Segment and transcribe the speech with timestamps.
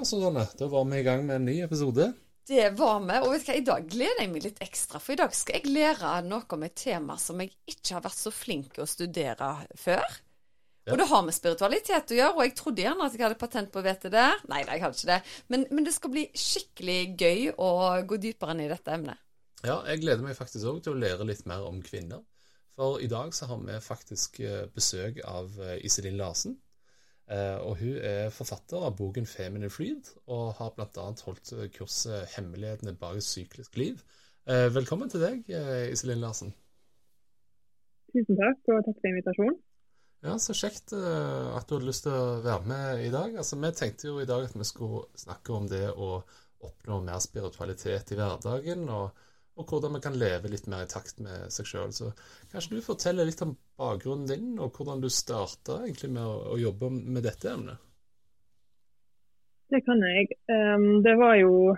[0.00, 2.06] Ja, Susanne, da var vi i gang med en ny episode.
[2.48, 4.96] Det var vi, og vet du hva, i dag gleder jeg meg litt ekstra.
[4.96, 8.16] For i dag skal jeg lære noe om et tema som jeg ikke har vært
[8.16, 10.06] så flink til å studere før.
[10.88, 10.94] Ja.
[10.94, 13.68] Og det har med spiritualitet å gjøre, og jeg trodde gjerne at jeg hadde patent
[13.74, 14.24] på å vite det.
[14.48, 15.20] Nei, nei, jeg hadde ikke det.
[15.52, 17.70] Men, men det skal bli skikkelig gøy å
[18.08, 19.20] gå dypere inn i dette emnet.
[19.60, 22.24] Ja, jeg gleder meg faktisk òg til å lære litt mer om kvinner.
[22.80, 26.56] For i dag så har vi faktisk eh, besøk av eh, Iselin Larsen.
[27.30, 31.06] Eh, Og hun er forfatter av boken 'Feminine Freed', og har bl.a.
[31.26, 34.02] holdt eh, kurset 'Hemmelighetene bak syklisk liv'.
[34.46, 36.54] Eh, Velkommen til deg, eh, Iselin Larsen.
[38.10, 39.58] Tusen takk, og takk for invitasjonen.
[40.26, 43.36] Ja, Så kjekt eh, at du hadde lyst til å være med i dag.
[43.36, 46.22] Altså, Vi tenkte jo i dag at vi skulle snakke om det å
[46.60, 49.10] oppnå mer spiritualitet i hverdagen, og,
[49.60, 51.92] og hvordan vi kan leve litt mer i takt med seg sjøl.
[52.52, 57.24] Kanskje du forteller litt om bakgrunnen din, og hvordan du starta med å, jobbe med
[57.26, 57.86] dette emnet?
[59.70, 60.32] Det kan jeg.
[60.50, 61.76] Ehm, det var jo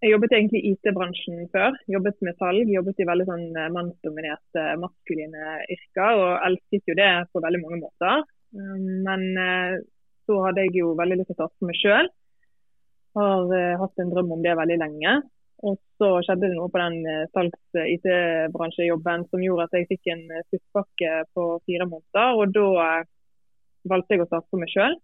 [0.00, 1.74] Jeg jobbet egentlig i IT-bransjen før.
[1.92, 2.70] Jobbet med salg.
[2.72, 6.20] Jobbet i veldig sånn eh, mannsdominerte, maskuline yrker.
[6.22, 8.22] Og elsket jo det på veldig mange måter.
[8.56, 9.74] Ehm, men eh,
[10.24, 12.08] så hadde jeg jo veldig lyst til å starte meg sjøl.
[13.20, 15.12] Har eh, hatt en drøm om det veldig lenge.
[15.68, 20.22] Og så skjedde det noe på den eh, salgs-IT-bransjejobben som gjorde at jeg fikk en
[20.32, 22.40] eh, sluttpakke på fire måneder.
[22.40, 23.08] Og da eh,
[23.90, 24.96] valgte jeg å starte for meg sjøl.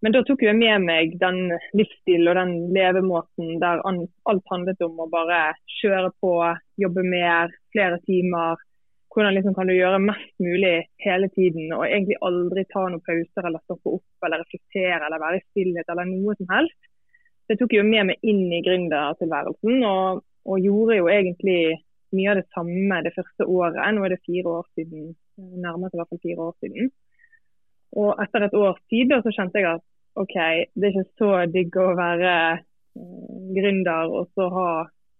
[0.00, 5.00] Men da tok jeg med meg den livsstilen og den levemåten der alt handlet om
[5.04, 5.40] å bare
[5.80, 6.32] kjøre på,
[6.80, 8.60] jobbe mer, flere timer.
[9.12, 13.48] Hvordan liksom kan du gjøre mest mulig hele tiden og egentlig aldri ta noen pauser
[13.48, 16.89] eller stoppe opp eller reflektere eller være i stillhet eller noe som helst.
[17.50, 21.62] Det tok jo med meg inn i gründertilværelsen og, og gjorde jo egentlig
[22.14, 23.80] mye av det samme det første året.
[23.94, 26.92] Nå er det fire år siden, nærmere seg i hvert fall fire år siden.
[27.98, 29.86] Og etter et års tid så kjente jeg at
[30.20, 30.36] OK,
[30.78, 32.62] det er ikke så digg å være eh,
[33.56, 34.70] gründer og så ha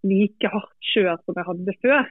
[0.07, 2.09] like hardt kjør som jeg hadde før.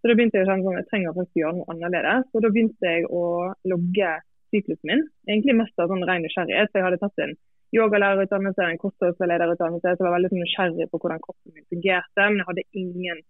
[0.00, 2.28] Så da begynte jeg å kjenne sånn, jeg trenger å gjøre noe annerledes.
[2.36, 3.24] Og da begynte jeg å
[3.72, 4.12] logge
[4.52, 5.04] syklusen min.
[5.26, 6.70] Egentlig mest av sånn ren nysgjerrighet.
[6.70, 7.34] For jeg hadde tatt en
[7.74, 12.28] yogalærerutdannelse, en kostholdslederutdannelse, så jeg var veldig sånn nysgjerrig på hvordan kroppen min fungerte.
[12.28, 13.22] Men jeg hadde ingen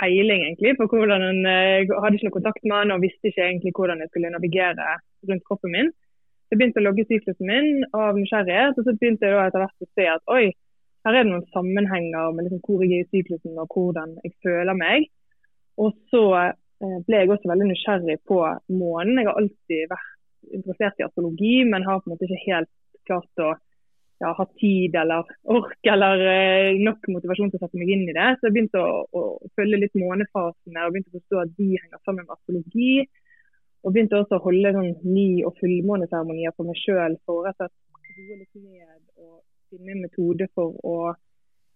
[0.00, 3.46] peiling egentlig på hvordan den, Jeg hadde ikke noe kontakt med den og visste ikke
[3.46, 4.98] egentlig hvordan jeg skulle navigere
[5.30, 5.92] rundt kroppen min.
[6.44, 9.86] Så jeg begynte å logge syklusen min av nysgjerrighet, og så begynte jeg etter hvert
[9.86, 10.44] å se at oi,
[11.04, 14.34] her er det noen sammenhenger med liksom hvor jeg er i syklusen og hvordan jeg
[14.44, 15.08] føler meg.
[15.80, 18.38] Og så eh, ble jeg også veldig nysgjerrig på
[18.72, 19.18] månen.
[19.20, 22.70] Jeg har alltid vært interessert i astrologi, men har på en måte ikke helt
[23.08, 23.54] klart å
[24.22, 28.16] ja, ha tid eller ork eller eh, nok motivasjon til å sette meg inn i
[28.16, 28.28] det.
[28.38, 32.00] Så jeg begynte å, å følge litt månefasene og begynte å forstå at de henger
[32.02, 33.04] sammen med astrologi.
[33.84, 37.68] Og begynte også å holde sånn ny- og fullmåneseremonier for meg sjøl for rett og
[37.68, 37.80] slett
[38.14, 39.42] roe litt ned og
[39.72, 40.96] finne en metode for å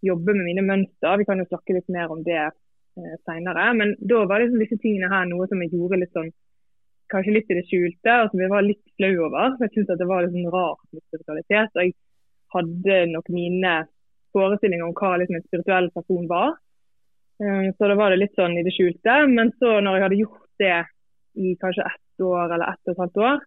[0.06, 1.19] jobbe med mine mønster.
[1.19, 3.66] Vi kan jo snakke litt mer om det eh, seinere.
[3.77, 6.31] Men da var liksom disse tingene her noe som jeg gjorde litt sånn
[7.12, 9.56] kanskje litt i det skjulte, og som jeg var litt flau over.
[9.62, 11.74] Jeg syntes at det var litt sånn rart med spiritualitet.
[11.74, 11.94] Og jeg
[12.54, 13.74] hadde nok mine
[14.36, 16.56] forestillinger om hva liksom en spirituell person var.
[17.42, 19.20] Eh, Så da var det litt sånn i det skjulte.
[19.30, 20.78] Men så når jeg hadde gjort det
[21.38, 23.47] i kanskje ett år eller ett og et halvt år,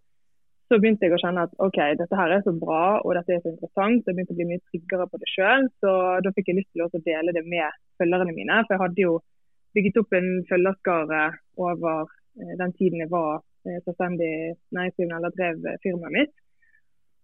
[0.71, 3.41] så begynte jeg å kjenne at OK, dette her er så bra og dette er
[3.43, 4.05] så interessant.
[4.07, 5.67] Jeg begynte å bli mye tryggere på det sjøl.
[5.83, 5.91] Så
[6.23, 8.61] da fikk jeg lyst til å dele det med følgerne mine.
[8.63, 9.17] For jeg hadde jo
[9.75, 11.23] bygget opp en følgerskare
[11.59, 14.31] over eh, den tiden jeg var selvstendig
[14.75, 16.33] næringsdrivende eller drev eh, firmaet mitt.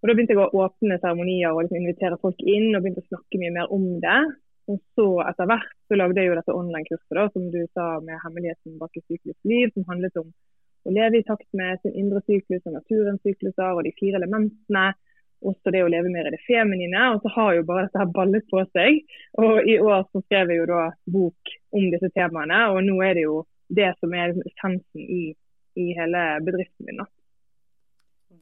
[0.02, 3.10] Og Da begynte jeg å åpne seremonier og liksom invitere folk inn og begynte å
[3.10, 4.20] snakke mye mer om det.
[4.68, 8.78] Og så etter hvert så lagde jeg jo dette online-kurset som du sa med hemmeligheten
[8.82, 10.30] bak et syklisk liv, som handlet om
[10.88, 14.92] å leve i takt med sin indre syklus og naturens sykluser og de fire elementene.
[15.46, 17.02] Også det å leve mer i det feminine.
[17.14, 19.04] Og så har jo bare dette her ballet på seg.
[19.44, 23.18] Og i år så skrev jeg jo da bok om disse temaene, og nå er
[23.20, 25.36] det jo det som er essensen i,
[25.78, 27.04] i hele bedriften min.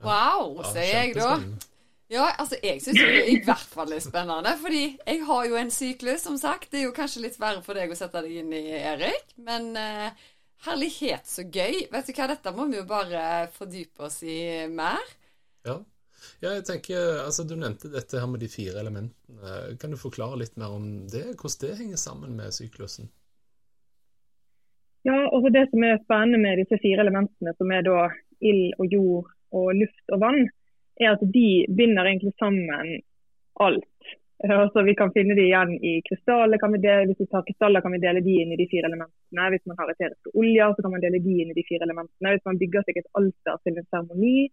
[0.06, 1.38] Wow, sier jeg da.
[2.12, 4.54] Ja, altså jeg syns det er i hvert fall litt spennende.
[4.62, 6.70] Fordi jeg har jo en syklus, som sagt.
[6.72, 9.34] Det er jo kanskje litt verre for deg å sette deg inn i, Erik.
[9.42, 10.28] Men uh,
[10.68, 11.88] herlighet, så gøy.
[11.92, 14.38] Vet du hva, dette må vi jo bare fordype oss i
[14.70, 15.02] mer.
[15.66, 15.82] Ja.
[16.42, 19.76] Ja, jeg tenker, altså Du nevnte dette her med de fire elementene.
[19.82, 21.36] Kan du forklare litt mer om det?
[21.36, 23.12] Hvordan det henger sammen med syklusen?
[25.06, 28.08] Ja, altså Det som er spennende med disse fire elementene, som er da
[28.42, 30.48] ild og jord og luft og vann,
[30.98, 33.02] er at de binder egentlig sammen
[33.68, 33.92] alt.
[34.46, 36.60] Altså, vi kan finne de igjen i krystaller.
[37.08, 39.46] Hvis vi tar krystaller, kan vi dele de inn i de fire elementene.
[39.54, 42.34] Hvis man har eteriske oljer, så kan man dele de inn i de fire elementene.
[42.34, 44.50] Hvis man bygger seg et alter til en seremoni,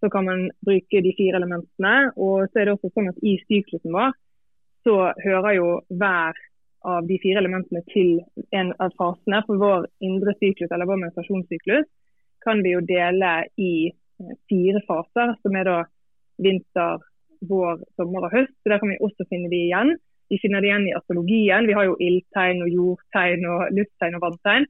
[0.00, 1.94] så kan man bruke de fire elementene.
[2.16, 4.14] Og så er det også sånn at i syklusen vår
[4.86, 4.96] så
[5.26, 6.38] hører jo hver
[6.86, 8.20] av de fire elementene til
[8.54, 9.42] en av fasene.
[9.48, 11.86] For vår indre syklus, eller vår menstruasjonssyklus,
[12.46, 15.76] kan vi jo dele i eh, fire faser, som er da
[16.42, 17.04] vinter,
[17.46, 18.54] vår, sommer og høst.
[18.62, 19.96] Så Der kan vi også finne de igjen.
[20.30, 21.68] Vi finner de igjen i astrologien.
[21.68, 24.66] Vi har jo ildtegn og jordtegn og lufttegn og vanntegn.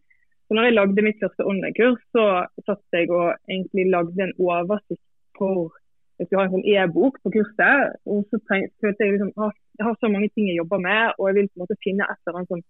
[0.46, 2.24] Så når jeg lagde mitt første online-kurs, så
[2.66, 5.02] satt jeg og egentlig lagde en oversikt
[5.38, 5.72] for
[6.16, 7.96] hvis vi har en sånn e-bok på kurset.
[8.08, 11.28] og så følte Jeg liksom, ah, jeg har så mange ting jeg jobber med, og
[11.28, 12.64] jeg vil på en måte finne et eller annet sånn,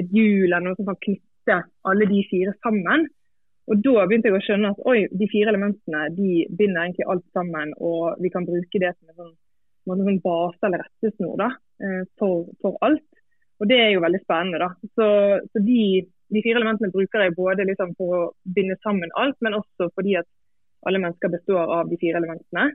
[0.00, 1.58] et hjul eller noe som kan knytte
[1.90, 3.06] alle de fire sammen.
[3.66, 7.24] Og Da begynte jeg å skjønne at oi, de fire elementene de binder egentlig alt
[7.34, 7.72] sammen.
[7.82, 11.48] Og vi kan bruke det som en sånn, sånn base eller rettesnor da,
[11.82, 13.06] eh, for, for, alt.
[13.58, 14.62] Og Det er jo veldig spennende.
[14.62, 14.70] da.
[14.94, 15.08] Så,
[15.50, 15.82] så de,
[16.30, 20.14] de, fire elementene bruker jeg både liksom for å binde sammen alt, men også fordi
[20.20, 20.28] at
[20.86, 22.70] alle mennesker består av de fire elementene.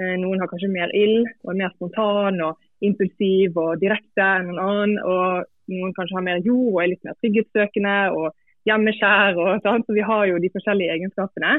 [0.00, 4.50] Eh, noen har kanskje mer ild og er mer spontan og impulsiv og direkte enn
[4.50, 4.94] noen annen.
[5.04, 7.98] Og noen kanskje har mer jord og er litt mer trygghetssøkende.
[8.16, 8.30] og
[8.68, 9.84] hjemmeskjær og sånn.
[9.86, 11.58] Så vi har jo de forskjellige egenskapene.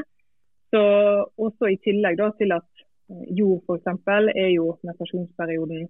[0.72, 0.82] Så
[1.36, 2.68] også i tillegg da, til at
[3.12, 3.88] eh, jord f.eks.
[4.32, 5.88] er jo menstruasjonsperioden,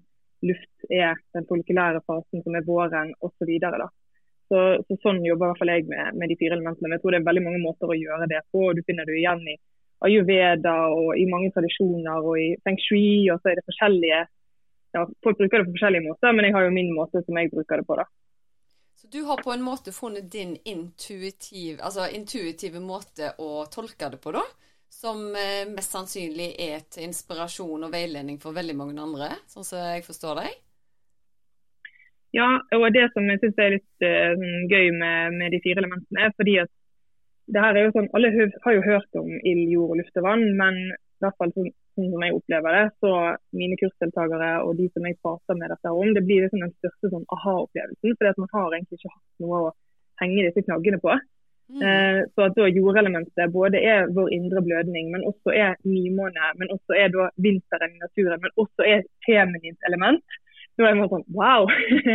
[0.49, 3.53] luft er den folikulære fasen som er våren osv.
[3.63, 3.91] Så,
[4.51, 6.89] så, så sånn jobber i hvert fall jeg med, med, de fire elementene.
[6.89, 8.73] Men jeg tror det er veldig mange måter å gjøre det på.
[8.75, 9.59] Du finner det igjen i
[10.03, 13.31] ayurveda og i mange tradisjoner og i feng shui.
[13.31, 14.25] og så er det forskjellige
[14.93, 17.53] ja, Folk bruker det på forskjellige måter, men jeg har jo min måte som jeg
[17.53, 17.97] bruker det på.
[18.01, 18.07] da.
[19.03, 24.21] Så du har på en måte funnet din intuitiv, altså intuitive måte å tolke det
[24.23, 24.45] på, da?
[24.93, 29.81] Som eh, mest sannsynlig er til inspirasjon og veiledning for veldig mange andre, sånn som
[29.81, 30.61] jeg forstår deg?
[32.33, 32.47] Ja,
[32.77, 36.37] og det som jeg syns er litt uh, gøy med, med, de fire elementene, er
[36.39, 36.71] fordi at
[37.53, 38.31] det her er jo sånn, Alle
[38.65, 42.11] har jo hørt om ild, jord, luft og vann, men i hvert fall sånn sånn
[42.13, 43.13] som jeg opplever det, så
[43.59, 47.13] mine kursdeltakere og de som jeg prater med dette om, det blir liksom den største
[47.13, 48.17] sånn aha-opplevelsen.
[48.19, 49.73] fordi at man har egentlig ikke hatt noe å
[50.23, 51.17] henge disse knaggene på.
[51.73, 51.83] Mm.
[51.89, 56.73] Eh, så at da jordelementet både er vår indre blødning, men også er nymåne, men
[56.75, 60.41] også er da vinteren i naturen, men også er feminint element.
[60.77, 61.69] Da er man sånn wow!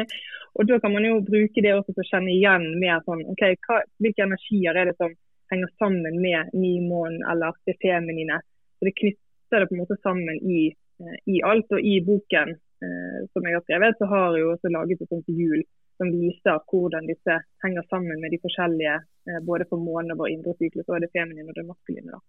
[0.57, 3.43] og da kan man jo bruke det også til å kjenne igjen mer sånn OK,
[3.65, 5.13] hva, hvilke energier er det som
[5.51, 8.41] henger sammen med nymånen eller det feminine?
[8.77, 11.71] Så det knytter setter det på en måte sammen i, eh, i alt.
[11.71, 15.13] Og i boken eh, som jeg har skrevet, så har jeg jo også laget et
[15.13, 15.61] sånt hjul
[15.97, 18.97] som viser hvordan disse henger sammen med de forskjellige,
[19.29, 22.11] eh, både for månen og indre syklus, og det feminine og det maskuline.
[22.11, 22.21] da.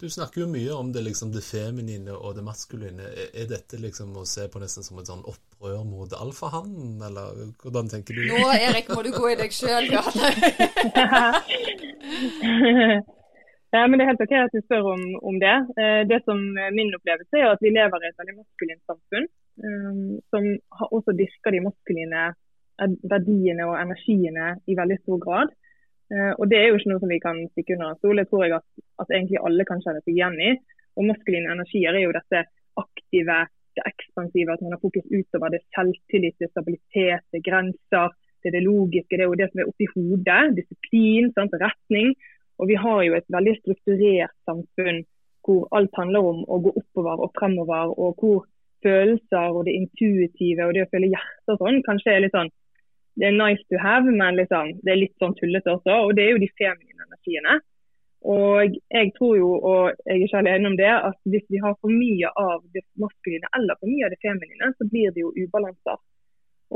[0.00, 3.06] Du snakker jo mye om det, liksom, det feminine og det maskuline.
[3.32, 7.88] Er dette liksom å se på nesten som et sånn opprør mot alfahannen, eller hvordan
[7.88, 8.26] tenker du?
[8.28, 10.04] Nå, Erik, må du gå i deg sjøl, ja.
[13.70, 15.56] Ja, men Det er helt ok at du spør om, om det.
[15.78, 16.38] Eh, det som
[16.74, 19.26] Min opplevelse er at vi lever i et veldig maskulint samfunn,
[19.66, 20.48] um, som
[20.96, 22.24] også dyrker de maskuline
[23.12, 25.52] verdiene og energiene i veldig stor grad.
[26.10, 28.18] Uh, og Det er jo ikke noe som vi kan stikke under en stol.
[28.18, 28.66] Det tror jeg at,
[29.02, 30.50] at, egentlig alle kan kjenne seg igjen i.
[30.98, 32.42] Og Maskuline energier er jo dette
[32.82, 33.38] aktive,
[33.78, 38.10] det ekspansive, at man har fokus utover det selvtillit, det stabilitet, det grenser,
[38.42, 39.14] det er det logiske.
[39.14, 40.42] Det er jo det som er oppi hodet.
[40.58, 41.54] Disiplin, sant?
[41.62, 42.16] retning.
[42.60, 45.04] Og Vi har jo et veldig strukturert samfunn
[45.46, 47.94] hvor alt handler om å gå oppover og fremover.
[47.98, 48.44] og hvor
[48.84, 52.52] følelser og det intuitive og det å føle hjertet og sånn kanskje er litt sånn
[53.20, 55.96] det er nice to have, men liksom, det er litt sånn tullete også.
[56.06, 57.56] Og det er jo de feminine energiene.
[58.30, 61.74] Og jeg tror jo, og jeg er ikke alene om det, at hvis vi har
[61.80, 65.34] for mye av det maskuline eller for mye av det feminine, så blir det jo
[65.36, 66.00] ubalanser.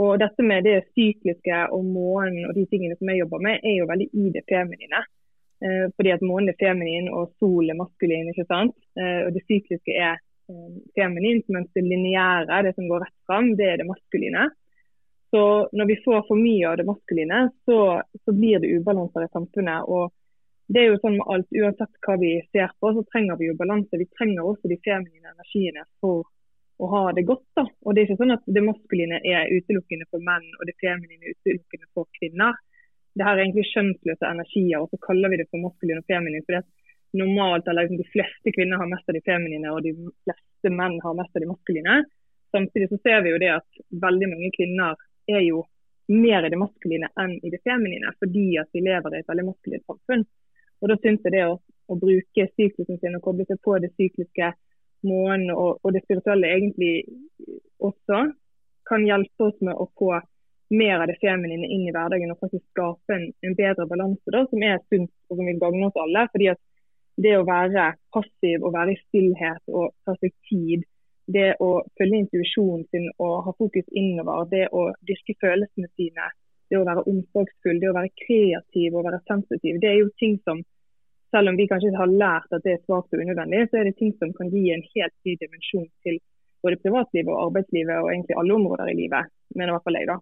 [0.05, 3.76] Og dette med det sykliske og månen og de tingene som jeg jobber med, er
[3.79, 5.05] jo veldig i det feminine.
[5.64, 8.28] Eh, fordi at månen er feminin og sol er maskulin.
[8.33, 8.76] ikke sant?
[9.00, 10.18] Eh, og Det sykliske er
[10.50, 14.50] eh, feminint, mens det lineære, det som går rett fram, det er det maskuline.
[15.33, 17.78] Så når vi får for mye av det maskuline, så,
[18.25, 19.88] så blir det ubalanser i samfunnet.
[19.88, 20.12] og
[20.73, 23.56] det er jo sånn med alt, Uansett hva vi ser på, så trenger vi jo
[23.59, 23.99] balanse.
[24.00, 26.25] Vi trenger også de feminine energiene for
[26.80, 27.44] å ha det godt.
[27.56, 27.66] da.
[27.85, 31.21] Og Det er ikke sånn at det maskuline er utelukkende for menn og det feminine
[31.25, 32.56] er utelukkende for kvinner
[33.14, 36.42] det her er egentlig kjønnsløse energier, og så kaller vi det for maskulin og feminin.
[36.47, 36.64] For det
[37.14, 39.92] normalt, eller liksom de fleste kvinner har mest av de feminine, og de
[40.26, 41.99] fleste menn har mest av de maskuline.
[42.54, 44.99] Samtidig så ser vi jo det at veldig mange kvinner
[45.30, 45.62] er jo
[46.11, 49.47] mer i det maskuline enn i det feminine, fordi at vi lever i et veldig
[49.47, 50.26] maskulint samfunn.
[50.83, 51.56] Og Da syns jeg det å,
[51.88, 54.50] å, bruke syklusen sin og koble seg på det sykliske
[55.09, 57.06] månen og, og, det spirituelle egentlig
[57.78, 58.26] også,
[58.88, 60.18] kan hjelpe oss med å få
[60.71, 64.44] mer av det feminine inn i hverdagen og faktisk skape en, en bedre balanse da,
[64.49, 66.26] som er sunt og som vil gagne oss alle.
[66.33, 66.61] fordi at
[67.25, 70.87] det å være passiv og være i stillhet og ta seg tid,
[71.30, 76.28] det å følge intuisjonen sin og ha fokus innover, det å dyrke følelsene sine,
[76.68, 80.37] det å være omsorgsfull, det å være kreativ og være sensitiv, det er jo ting
[80.44, 80.61] som
[81.35, 83.97] selv om vi kanskje har lært at det er svakt og unødvendig, så er det
[83.99, 86.21] ting som kan gi en helt ny dimensjon til
[86.62, 89.33] både privatlivet og arbeidslivet og egentlig alle områder i livet.
[89.54, 90.18] Men i hvert fall jeg, da.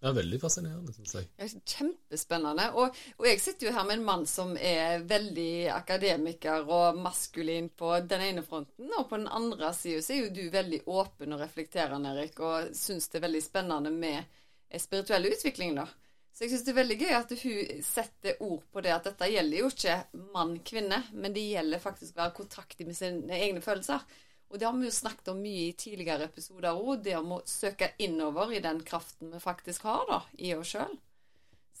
[0.00, 1.26] Ja, veldig fascinerende, syns jeg.
[1.36, 2.70] Ja, kjempespennende.
[2.80, 7.68] Og, og, jeg sitter jo her med en mann som er veldig akademiker og maskulin
[7.76, 11.36] på den ene fronten, og på den andre sida så er jo du veldig åpen
[11.36, 15.84] og reflekterende, Erik, og syns det er veldig spennende med spirituell utvikling, da.
[16.32, 19.28] Så jeg syns det er veldig gøy at hun setter ord på det at dette
[19.28, 19.96] gjelder jo ikke
[20.32, 24.06] mann-kvinne, men det gjelder faktisk å være kontakt med sine egne følelser.
[24.50, 27.44] Og det har vi jo snakket om mye i tidligere episoder òg, det om å
[27.46, 30.96] søke innover i den kraften vi faktisk har da, i oss sjøl.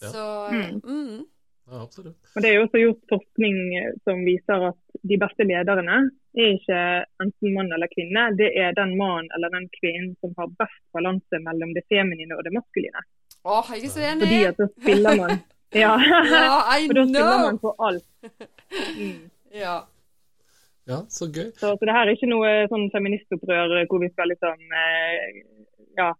[0.00, 0.12] Ja.
[0.12, 0.24] Så
[0.54, 0.80] mm.
[0.84, 1.24] Mm.
[1.70, 2.18] Ja, absolutt.
[2.34, 3.58] Og Det er jo også gjort forskning
[4.06, 5.98] som viser at de beste lederne
[6.38, 6.80] er ikke
[7.22, 11.42] enten mann eller kvinne, det er den mannen eller den kvinnen som har best balanse
[11.42, 13.02] mellom det feminine og det maskuline.
[13.44, 14.26] Åh, jeg er så enig!
[14.26, 15.40] Fordi at da spiller man
[15.82, 18.06] Ja, ja I For da spiller man på alt.
[18.70, 19.30] Mm.
[19.50, 19.80] Ja.
[20.90, 21.48] Ja, så gøy.
[21.54, 25.40] Så, så det her er ikke noe sånn feministopprør hvor vi skal liksom eh,
[25.98, 26.10] ja,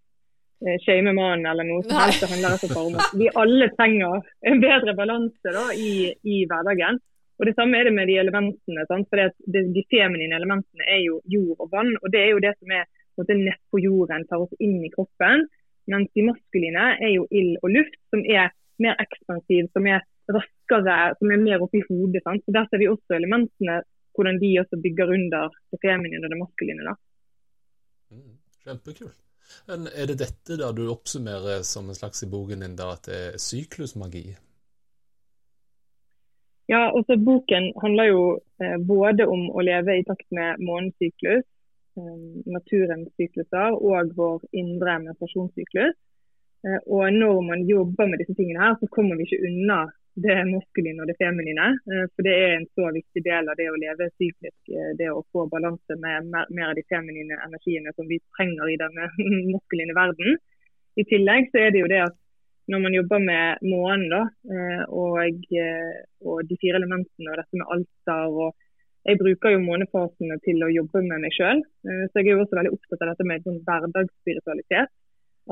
[0.65, 2.23] eh, shame mannen eller noe som helst.
[2.23, 4.21] Det handler altså bare om at vi alle trenger
[4.53, 7.01] en bedre balanse da, i, i, hverdagen.
[7.41, 8.87] Og Det samme er det med de elementene.
[8.89, 9.09] Sant?
[9.09, 11.95] For det, De feminine elementene er jo jord og vann.
[12.03, 12.87] og Det er jo det som er
[13.31, 15.49] nedpå jorden, tar oss inn i kroppen.
[15.91, 20.99] Mens de maskuline er jo ild og luft, som er mer ekspansiv, som er raskere,
[21.19, 22.23] som er mer oppi hodet.
[22.25, 22.45] Sant?
[22.45, 23.81] Så Der ser vi også elementene
[24.17, 26.95] hvordan de også bygger under det feminine og det maskuline.
[28.11, 28.37] Mm,
[28.67, 29.19] kjempekult.
[29.67, 33.09] Men er det dette da du oppsummerer som en slags i boken din, da, at
[33.09, 34.25] det er syklusmagi?
[36.71, 38.23] Ja, også boken handler jo
[38.63, 41.43] eh, både om å leve i takt med månens syklus,
[41.99, 45.97] eh, naturens sykluser og vår indre menstruasjonssyklus.
[46.67, 49.81] Eh, og når man jobber med disse tingene her, så kommer vi ikke unna
[50.19, 51.67] det maskuline og det feminine.
[51.91, 55.11] Eh, for det er en så viktig del av det å leve syklisk, eh, det
[55.11, 59.11] å få balanse med mer av de feminine energiene som vi trenger i denne
[59.55, 60.41] maskuline verden.
[60.99, 62.17] I tillegg så er det jo det at
[62.71, 64.25] når man jobber med månen da,
[64.55, 65.47] eh, og,
[66.27, 68.67] og, de fire elementene og dette med alter og
[69.01, 71.63] Jeg bruker jo månefasene til å jobbe med meg sjøl.
[72.13, 74.91] Så jeg er jo også veldig opptatt av dette med sånn hverdagsspiritualitet.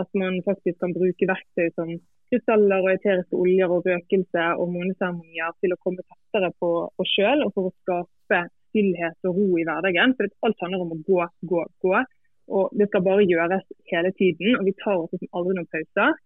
[0.02, 1.94] At man faktisk kan bruke verktøy som
[2.28, 7.44] krystaller og eteriske oljer og røkelse og måneseremonier til å komme tettere på oss sjøl
[7.46, 10.14] og for å skape stillhet og ro i hverdagen.
[10.18, 11.20] For alt handler om å gå,
[11.52, 12.00] gå, gå.
[12.48, 16.16] Og det skal bare gjøres hele tiden, og vi tar oss liksom aldri noen pauser.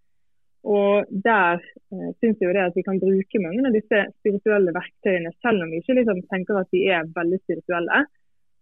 [0.62, 5.32] Og der eh, syns jeg det at vi kan bruke mange av disse spirituelle verktøyene,
[5.42, 8.04] selv om vi ikke liksom tenker at de er veldig spirituelle.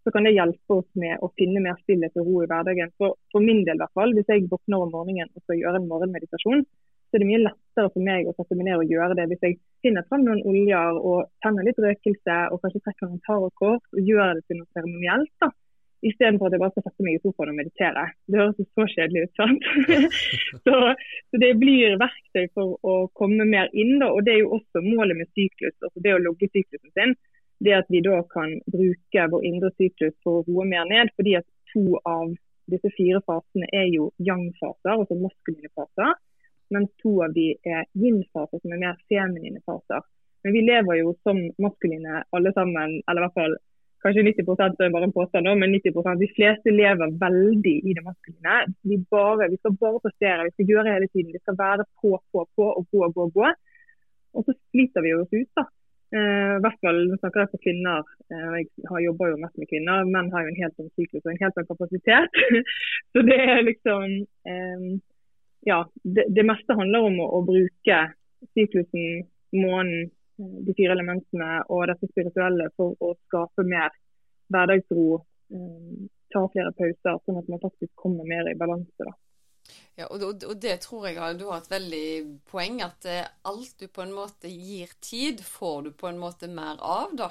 [0.01, 2.89] Så kan det hjelpe oss med å finne mer stillhet og ro i hverdagen.
[2.97, 5.77] For, for min del, i hvert fall, hvis jeg våkner om morgenen og skal gjøre
[5.77, 6.65] en morgenmeditasjon,
[7.11, 9.41] så er det mye lettere for meg å sette meg ned og gjøre det hvis
[9.43, 14.11] jeg finner frem noen oljer og tenner litt røkelse og kanskje trekker noen tarotkort og
[14.11, 15.33] gjør det til noe seremonielt.
[15.43, 15.49] da.
[16.07, 18.05] Istedenfor at jeg bare skal sette meg i sofaen og meditere.
[18.31, 19.67] Det høres jo så kjedelig ut, sant.
[20.65, 20.77] så,
[21.27, 24.09] så, det blir verktøy for å komme mer inn, da.
[24.15, 27.13] Og det er jo også målet med syklus, altså det å logge syklusen sin.
[27.61, 31.11] Det at vi da kan bruke vår indre syklus for å roe mer ned.
[31.19, 32.31] Fordi at to av
[32.71, 36.15] disse fire fasene er jo yang-faser, altså maskuline faser
[36.73, 40.05] mens to av de er yin-faser, som er mer feminine faser.
[40.43, 43.57] Men vi lever jo som maskuline alle sammen, eller i hvert fall
[44.01, 48.55] kanskje 90 er bare en påstand, men 90% de fleste lever veldig i det maskuline.
[48.89, 51.35] Vi, bare, vi skal bare prestere, vi skal gjøre hele tiden.
[51.35, 53.51] Vi skal være på, på, på og gå, gå, gå.
[54.33, 55.67] Og så sliter vi oss ut, da.
[56.11, 58.07] Eh, hvert fall nå snakker jeg for kvinner.
[58.33, 60.09] Eh, jeg jobber jo mest med kvinner.
[60.09, 62.41] Menn har jo en helt annen syklus og en helt annen kapasitet.
[63.13, 64.17] så det er liksom
[64.51, 64.89] eh,
[65.67, 67.99] ja, det, det, meste handler om å, å, bruke
[68.55, 70.07] syklusen, månen,
[70.41, 73.93] eh, de fire elementene og dette spirituelle for å skape mer
[74.51, 75.21] hverdagsro.
[75.51, 79.03] Um, ta flere pauser, sånn at man faktisk kommer mer i balanse.
[79.03, 79.13] da.
[79.99, 82.05] Ja, og, og, det tror jeg du har et veldig
[82.49, 86.49] poeng, at eh, alt du på en måte gir tid, får du på en måte
[86.51, 87.29] mer av, da.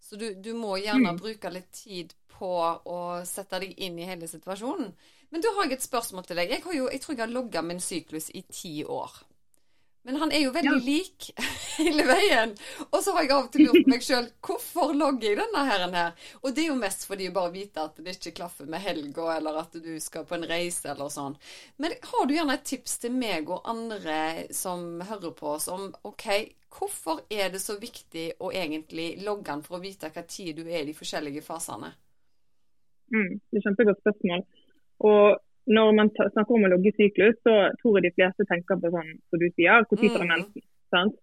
[0.00, 1.20] Så du, du må gjerne mm.
[1.20, 2.50] bruke litt tid på
[2.88, 4.92] å sette deg inn i hele situasjonen.
[5.30, 6.52] Men da har jeg et spørsmål til deg.
[6.54, 9.12] Jeg, jo, jeg tror jeg har logga min syklus i ti år.
[10.08, 10.84] Men han er jo veldig ja.
[10.84, 11.26] lik
[11.82, 12.54] hele veien.
[12.86, 15.64] Og så har jeg av og til lurt på meg sjøl hvorfor logger jeg denne
[15.68, 16.28] her, her?
[16.40, 19.26] Og det er jo mest fordi jeg bare vite at det ikke klaffer med helga,
[19.34, 21.36] eller at du skal på en reise eller sånn.
[21.76, 25.90] Men har du gjerne et tips til meg og andre som hører på oss om
[26.08, 26.28] OK,
[26.72, 30.64] hvorfor er det så viktig å egentlig logge den for å vite hva tid du
[30.70, 31.92] er i de forskjellige fasene?
[33.12, 34.48] Mm, det er kjempegodt spørsmål.
[35.04, 35.38] Og
[35.68, 39.14] når man snakker om å logge syklus, så tror jeg de fleste tenker på sånn
[39.28, 40.66] som du sier, når tar du mensen?
[40.94, 41.16] Sant?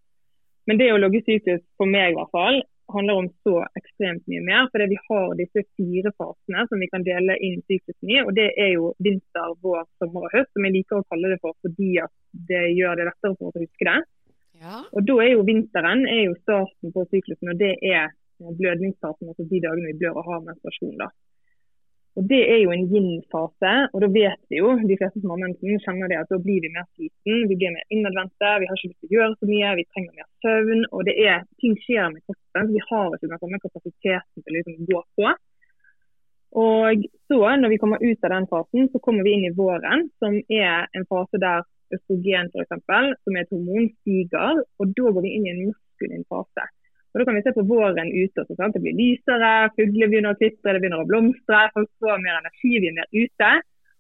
[0.70, 2.62] Men det å logge syklus, for meg i hvert fall,
[2.94, 4.68] handler om så ekstremt mye mer.
[4.72, 8.20] Fordi vi har disse fire fasene som vi kan dele inn syklusen i.
[8.24, 11.40] Og det er jo vinter, vår, sommer og høst, som jeg liker å kalle det
[11.44, 12.14] for fordi at
[12.52, 13.98] det gjør det lettere for oss å huske det.
[14.62, 14.82] Ja.
[14.96, 19.46] Og da er jo vinteren er jo starten på syklusen, og det er blødningsfasen, altså
[19.50, 20.98] de dagene vi blør og har menstruasjon.
[21.02, 21.10] da.
[22.16, 25.42] Og Det er jo en yin-fase, og da vet vi jo, de fleste som har
[25.42, 28.78] mensen, kjenner det at da blir vi mer sliten, vi blir mer innadvendte, vi har
[28.78, 30.86] ikke lyst til å gjøre så mye, vi trenger mer søvn.
[30.96, 34.56] og det er, Ting skjer med kroppen, vi har ikke den samme kapasiteten til å
[34.58, 35.36] liksom gå på.
[36.56, 40.08] Og så, når vi kommer ut av den fasen, så kommer vi inn i våren,
[40.24, 42.80] som er en fase der østrogen f.eks.,
[43.28, 44.64] som er et hormon, stiger.
[44.80, 46.70] Og da går vi inn i en maskulin fase.
[47.16, 48.44] Og Da kan vi se på våren ute.
[48.44, 48.76] Også, sant?
[48.76, 51.62] Det blir lysere, fugler begynner å kvitre, det begynner å blomstre.
[51.72, 53.52] Folk får mer energi, vi er mer ute.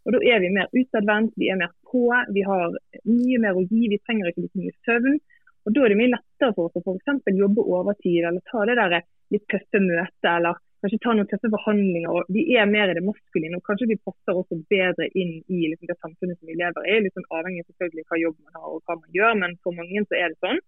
[0.03, 2.03] Og Da er vi mer utadvendt, vi er mer på,
[2.35, 2.75] vi har
[3.07, 3.87] mye mer å gi.
[3.93, 5.15] Vi trenger ikke like mye søvn.
[5.63, 7.31] Og Da er det mye lettere for oss å f.eks.
[7.39, 8.99] jobbe overtid eller ta det der
[9.31, 10.31] litt tøffe møtet.
[10.35, 12.11] eller kanskje ta noen tøffe forhandlinger.
[12.11, 15.71] og Vi er mer i det maskuline og kanskje vi passer også bedre inn i
[15.71, 16.99] liksom, det samfunnet som vi lever i.
[16.99, 20.03] Litt liksom, avhengig selvfølgelig hva jobb man har og hva man gjør, men for mange
[20.05, 20.61] så er det sånn.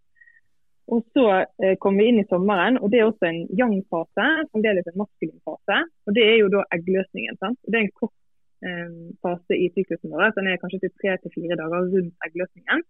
[0.88, 1.26] Og Så
[1.64, 5.42] eh, kommer vi inn i sommeren, og det er også en yang-fase, fremdeles en maskulin
[5.44, 5.80] fase.
[6.08, 7.36] og Det er jo da eggløsningen.
[7.42, 7.60] sant?
[7.68, 8.16] Det er en kort
[8.64, 10.32] eh, fase i syklusen vår.
[10.38, 12.86] Den er kanskje til tre til fire dager rundt eggløsningen.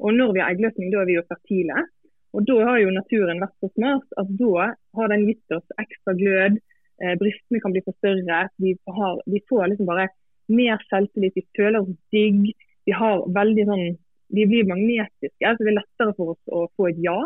[0.00, 1.86] Og Når vi har eggløsning, da er vi jo fertile.
[2.34, 4.66] Og Da har jo naturen vært så smart at da
[4.98, 6.58] har den gitt oss ekstra glød.
[7.02, 8.48] Eh, brystene kan bli for større.
[8.58, 10.10] Vi, har, vi får liksom bare
[10.50, 11.38] mer selvtillit.
[11.38, 12.42] Vi føler oss digg.
[12.86, 13.86] Vi har veldig sånn
[14.36, 17.18] de blir magnetiske, så det er lettere for oss å få et ja.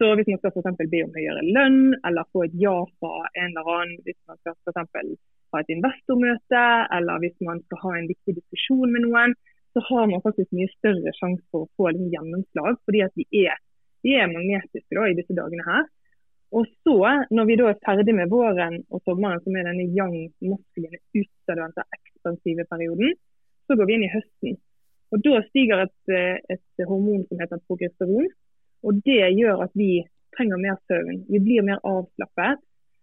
[0.00, 3.50] Så Hvis man skal for be om høyere lønn, eller få et ja fra en
[3.50, 4.78] eller annen, hvis man skal for
[5.52, 6.64] ha et investormøte,
[6.96, 9.34] eller hvis man skal ha en viktig diskusjon med noen,
[9.74, 13.26] så har man faktisk mye større sjanse for å få liksom gjennomslag, fordi at vi
[13.44, 13.60] er,
[14.06, 15.84] vi er magnetiske da, i disse dagene her.
[16.56, 16.96] Og så,
[17.30, 21.84] når vi da er ferdig med våren og sommeren, som er denne yang, maskuline, utadvendte,
[21.98, 23.14] ekspansive perioden,
[23.68, 24.58] så går vi inn i høsten.
[25.10, 28.28] Og Da stiger et, eh, et, hormon som heter progesteron.
[28.82, 31.26] og Det gjør at vi trenger mer søvn.
[31.28, 32.62] Vi blir mer avslappet.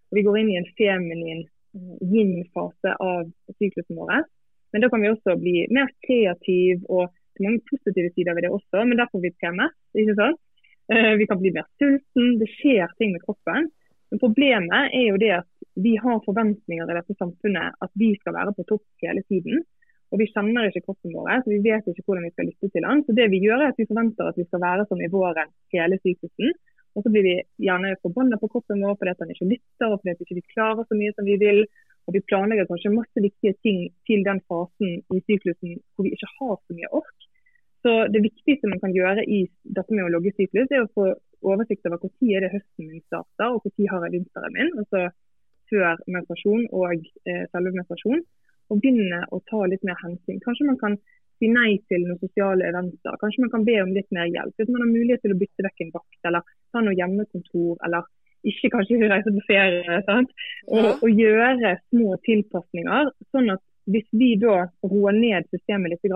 [0.10, 1.44] og Vi går inn i en feminin
[1.76, 4.24] eh, yin-fase av syklusen vår.
[4.72, 8.44] Men da kan vi også bli mer kreativ, og det er mange positive sider ved
[8.44, 8.86] det også.
[8.88, 9.76] Men derfor vi PMS.
[9.96, 10.40] ikke sant?
[10.92, 12.40] Eh, vi kan bli mer sulten.
[12.40, 13.68] Det skjer ting med kroppen.
[14.10, 18.38] Men Problemet er jo det at vi har forventninger i dette samfunnet at vi skal
[18.40, 19.66] være på topp hele tiden.
[20.12, 22.86] Og Vi kjenner ikke kroppen vår, så vi vet ikke hvordan vi skal lytte til
[22.88, 23.04] den.
[23.04, 25.52] Så det Vi gjør er at vi forventer at vi skal være som i våren
[25.76, 26.56] hele syklusen.
[26.96, 27.36] Og så blir vi
[27.68, 30.54] gjerne forbanna på kroppen vår fordi at den ikke lytter og fordi at vi ikke
[30.56, 31.60] klarer så mye som vi vil.
[32.08, 36.32] Og Vi planlegger kanskje masse viktige ting til den fasen i syklusen hvor vi ikke
[36.40, 37.18] har så mye ork.
[37.84, 39.44] Så Det viktigste man kan gjøre i
[39.78, 41.12] dette med å logge syklus, er å få
[41.44, 44.72] oversikt over når er det høsten min starter og når har jeg vinteren min.
[44.80, 45.12] altså
[45.70, 46.96] Før menstruasjon og
[47.28, 48.24] eh, selve menstruasjon
[48.70, 50.42] og begynne å ta litt mer hensyn.
[50.44, 50.98] Kanskje man kan
[51.38, 53.18] si nei til noen sosiale eventer.
[53.22, 54.56] Kanskje man kan be om litt mer hjelp.
[54.58, 58.08] Hvis man har mulighet til å bytte vekk en vakt, eller ta noe hjemmekontor, eller
[58.48, 60.02] ikke kanskje reise på ferie.
[60.10, 60.34] Sant?
[60.68, 60.96] Og, ja.
[60.96, 63.14] og gjøre små tilpasninger.
[63.36, 66.12] sånn at hvis vi da roer ned systemet litt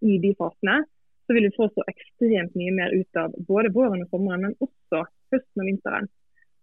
[0.00, 0.78] i de fasene,
[1.26, 4.56] så vil vi få så ekstremt mye mer ut av både våren og sommeren, men
[4.64, 6.08] også høsten og vinteren.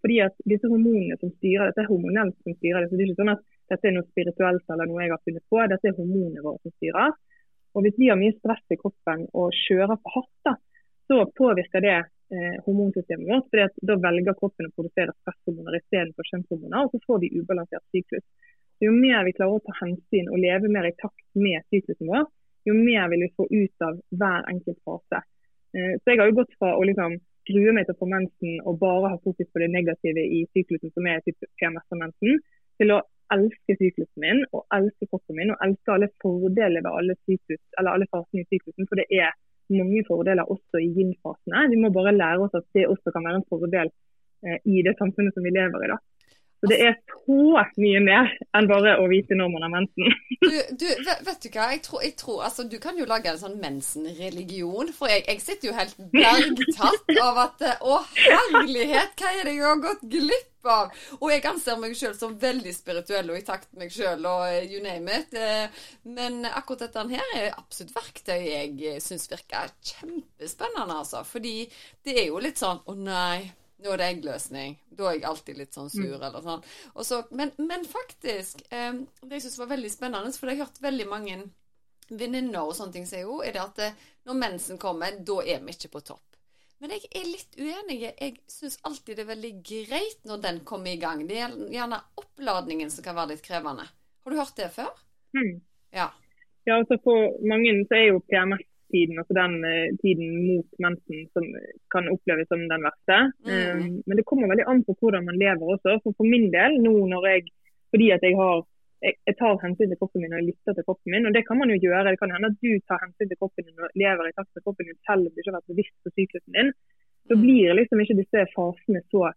[0.02, 2.90] Fordi at disse hormonene som styrer dette, er hormonelt som styrer det.
[2.90, 5.46] så det er ikke sånn at dette er noe spirituelt eller noe jeg har funnet
[5.52, 5.62] på.
[5.72, 7.16] Dette er hormonene våre som styrer.
[7.76, 10.62] Og Hvis vi har mye stress i kroppen og kjører for hardt,
[11.08, 13.50] så påvirker det eh, hormonsystemet vårt.
[13.52, 18.26] fordi Da velger kroppen å produsere stresshormoner istedenfor kjønnshormoner, og så får vi ubalansert syklus.
[18.78, 22.10] Så jo mer vi klarer å ta hensyn og leve mer i takt med syklusen
[22.10, 22.28] vår,
[22.68, 25.24] jo mer vil vi få ut av hver enkelt fase.
[25.76, 28.58] Eh, så Jeg har jo gått fra å liksom grue meg til å få mensen
[28.68, 32.42] og bare ha fokus på det negative i syklusen, som er PMS-mensen,
[32.78, 33.00] til å
[33.36, 38.08] elsker syklusen min og elsker kroppen min og elsker alle fordeler ved alle, syklus, alle
[38.14, 38.88] fasene i syklusen.
[38.90, 39.32] For det er
[39.80, 41.64] mange fordeler også i yin-fasene.
[41.72, 43.90] Vi må bare lære oss at det også kan være en fordel
[44.46, 45.92] eh, i det samfunnet som vi lever i.
[45.94, 45.98] da.
[46.58, 50.14] Så det er så mye mer enn bare å vite når man har mensen.
[50.42, 53.42] du, du, vet du hva, jeg tror, jeg tror, altså, Du kan jo lage en
[53.42, 54.90] sånn mensenreligion.
[54.96, 59.68] For jeg, jeg sitter jo helt bergtatt av at Å, herlighet, hva er det jeg
[59.68, 60.90] har gått glipp av?
[61.20, 64.48] Og jeg anser meg sjøl som veldig spirituell og i takt med meg sjøl og
[64.50, 65.38] eh, you name it.
[65.38, 71.22] Eh, men akkurat dette her er absolutt verktøy jeg syns virker kjempespennende, altså.
[71.28, 71.60] Fordi
[72.08, 73.46] det er jo litt sånn Å nei
[73.84, 74.78] nå er det eggløsning.
[74.98, 76.26] Da er jeg alltid litt sånn sur, mm.
[76.28, 76.64] eller sånn.
[77.06, 80.82] Så, men, men, faktisk, eh, det jeg syns var veldig spennende, for jeg har hørt
[80.84, 81.40] veldig mange
[82.08, 83.90] venninner og sånne ting si jo, er det at det,
[84.28, 86.24] når mensen kommer, da er vi ikke på topp.
[86.82, 88.00] Men jeg er litt uenig.
[88.06, 91.24] Jeg syns alltid det er veldig greit når den kommer i gang.
[91.30, 93.88] Det er gjerne oppladningen som kan være litt krevende.
[93.88, 94.92] Har du hørt det før?
[95.34, 95.56] Mm.
[95.96, 96.12] Ja.
[96.68, 101.28] ja, altså for mange så er jo PMS tiden, altså den uh, tiden mot mensen
[101.36, 101.46] som
[101.94, 103.20] kan oppleves som den verste.
[103.48, 103.60] Mm.
[103.68, 106.00] Um, men det kommer veldig an på hvordan man lever også.
[106.04, 107.48] For, for min del, nå når jeg
[107.94, 108.66] fordi at jeg har
[109.06, 111.28] jeg, jeg tar hensyn til kroppen min og lytter til kroppen min.
[111.30, 112.06] og Det kan man jo gjøre.
[112.12, 114.66] Det kan hende at du tar hensyn til kroppen din og lever i takt med
[114.66, 116.72] kroppen din selv om du ikke har vært bevisst på syklusen din.
[117.28, 117.44] Så mm.
[117.44, 119.32] blir liksom ikke disse fasene så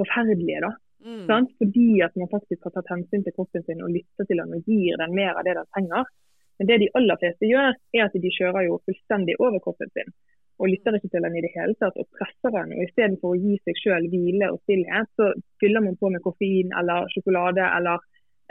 [0.00, 0.64] forferdelige.
[0.66, 0.72] da.
[1.04, 1.48] Mm.
[1.60, 4.70] Fordi at man faktisk har tatt hensyn til kroppen sin og lytter til den og
[4.70, 6.10] gir den mer av det den trenger.
[6.58, 10.14] Men det de aller fleste gjør, er at de kjører jo fullstendig over kroppen sin.
[10.62, 12.74] Og lytter ikke til den i det hele tatt og presser den.
[12.76, 16.70] Og Istedenfor å gi seg selv hvile og stillhet, så fyller man på med koffein
[16.78, 17.98] eller sjokolade eller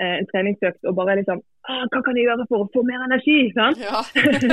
[0.01, 3.37] eh, en treningsøkt og bare liksom Hva kan jeg gjøre for å få mer energi?
[3.55, 3.79] sant?
[3.79, 4.03] Ja.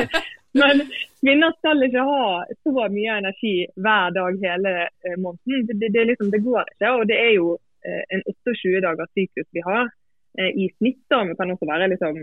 [0.61, 0.83] Men
[1.23, 2.23] kvinner skal ikke ha
[2.67, 5.67] så mye energi hver dag hele eh, måneden.
[5.67, 6.91] Det, det, det, liksom, det, går ikke.
[6.91, 7.53] Og det er jo
[7.87, 9.91] eh, en 28 dagers syklus vi har.
[10.39, 11.03] Eh, i snitt.
[11.09, 12.15] da, Det kan også være liksom,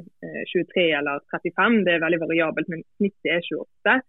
[0.52, 4.02] 23 eh, eller 35, det er veldig variabelt, men snittet er 28.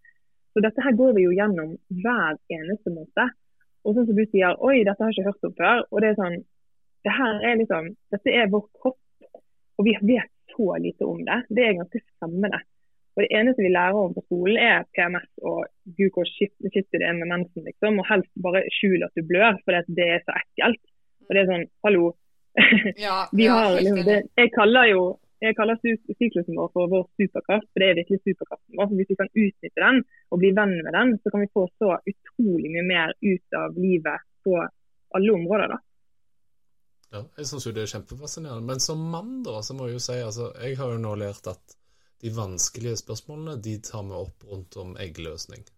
[0.54, 3.34] Så dette her går vi jo gjennom hver eneste måned.
[3.84, 5.84] Og sånn som du sier, oi, dette har jeg ikke hørt om før.
[5.90, 6.38] og det er sånn,
[7.06, 8.98] det her er liksom, Dette er vår kropp,
[9.78, 11.38] og vi vet så lite om det.
[11.54, 12.61] Det er ganske skremmende.
[13.14, 15.66] Og Det eneste vi lærer om på skolen er PMS og
[15.98, 16.54] gud hvor skitt
[16.94, 17.66] det er med mensen.
[17.66, 20.82] liksom, Og helst bare skjul at du blør, for det er så ekkelt.
[21.26, 22.14] Og det er sånn, hallo,
[23.06, 25.02] Ja, har, liksom, det, jeg kaller jo
[25.38, 28.88] jeg kaller syklusen vår for vår superkraft, for det er virkelig superkraften vår.
[28.98, 30.00] Hvis vi kan utnytte den
[30.34, 33.78] og bli venn med den, så kan vi få så utrolig mye mer ut av
[33.78, 34.56] livet på
[35.14, 35.76] alle områder.
[35.76, 35.78] da.
[37.14, 38.66] Ja, jeg syns jo det er kjempefascinerende.
[38.66, 41.46] Men som mann, da, så må jeg jo si altså, jeg har jo nå lært
[41.54, 41.78] at
[42.18, 45.64] de vanskelige spørsmålene de tar vi opp rundt om eggløsning.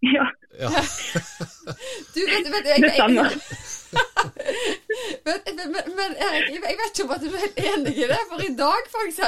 [0.00, 0.24] Ja.
[0.56, 0.68] ja.
[2.14, 3.26] du, vet, vet, jeg, det samme.
[5.26, 8.18] Men, men, men Erik, jeg vet ikke om at du er helt enig i det.
[8.30, 9.20] For i dag, f.eks.,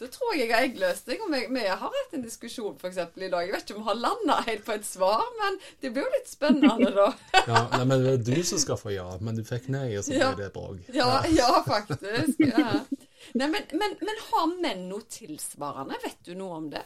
[0.00, 1.22] så tror jeg jeg har eggløsning.
[1.26, 3.46] Og vi, har hatt en diskusjon for eksempel, i dag.
[3.46, 6.12] Jeg vet ikke om vi har landa helt på et svar, men det blir jo
[6.16, 7.08] litt spennende, da.
[7.50, 10.06] ja, nei, men Det er du som skal få ja, men du fikk nei, og
[10.06, 10.84] så ble det bråk.
[10.96, 12.40] Ja, ja, faktisk.
[12.46, 12.78] Ja.
[13.36, 15.98] Nei, men, men, men har menn noe tilsvarende?
[16.04, 16.84] Vet du noe om det?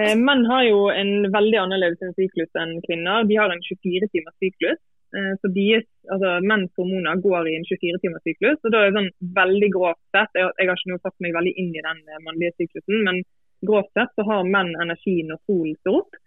[0.00, 3.26] Eh, menn har jo en veldig annerledes syklus enn kvinner.
[3.28, 4.80] De har en 24 timers syklus.
[5.14, 8.58] Eh, så bies, altså Menns hormoner går i en 24 timers syklus.
[8.64, 11.36] og da er det sånn veldig grovt sett, jeg, jeg har ikke noe satt meg
[11.36, 13.20] veldig inn i den eh, mannlige syklusen, men
[13.64, 16.18] grovt sett så har menn energi når solen står opp.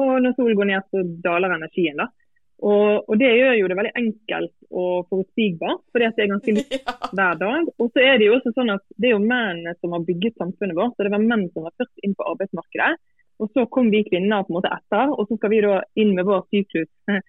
[0.00, 2.00] Og når solen går ned, så daler energien.
[2.00, 2.08] da.
[2.60, 6.54] Og, og, Det gjør jo det veldig enkelt og forutsigbart, fordi at det er ganske
[6.56, 7.68] likt hver dag.
[7.80, 10.40] Og så er Det jo også sånn at det er jo mennene som har bygget
[10.40, 10.94] samfunnet vårt.
[10.96, 12.92] så Det var menn som var først inn på arbeidsmarkedet.
[13.40, 16.14] Og Så kom vi kvinner på en måte etter, og så skal vi da inn
[16.16, 16.90] med vår syklus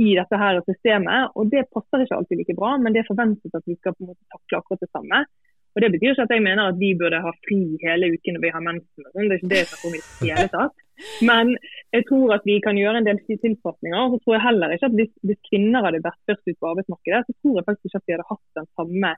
[0.00, 1.34] i dette her systemet.
[1.36, 4.12] og Det passer ikke alltid like bra, men det forventes at vi skal på en
[4.12, 5.24] måte takle akkurat det samme.
[5.70, 8.42] Og Det betyr ikke at jeg mener at vi burde ha fri hele uken når
[8.44, 9.04] vi har mensen.
[9.06, 9.28] Sånn.
[9.28, 10.86] Det er ikke det jeg snakker om i det hele tatt.
[11.30, 11.52] Men
[11.94, 14.00] jeg tror at vi kan gjøre en del tilpasninger.
[14.00, 16.70] Og så tror jeg heller ikke at hvis, hvis kvinner hadde vært først ut på
[16.72, 19.12] arbeidsmarkedet, så tror jeg faktisk ikke at vi hadde hatt den samme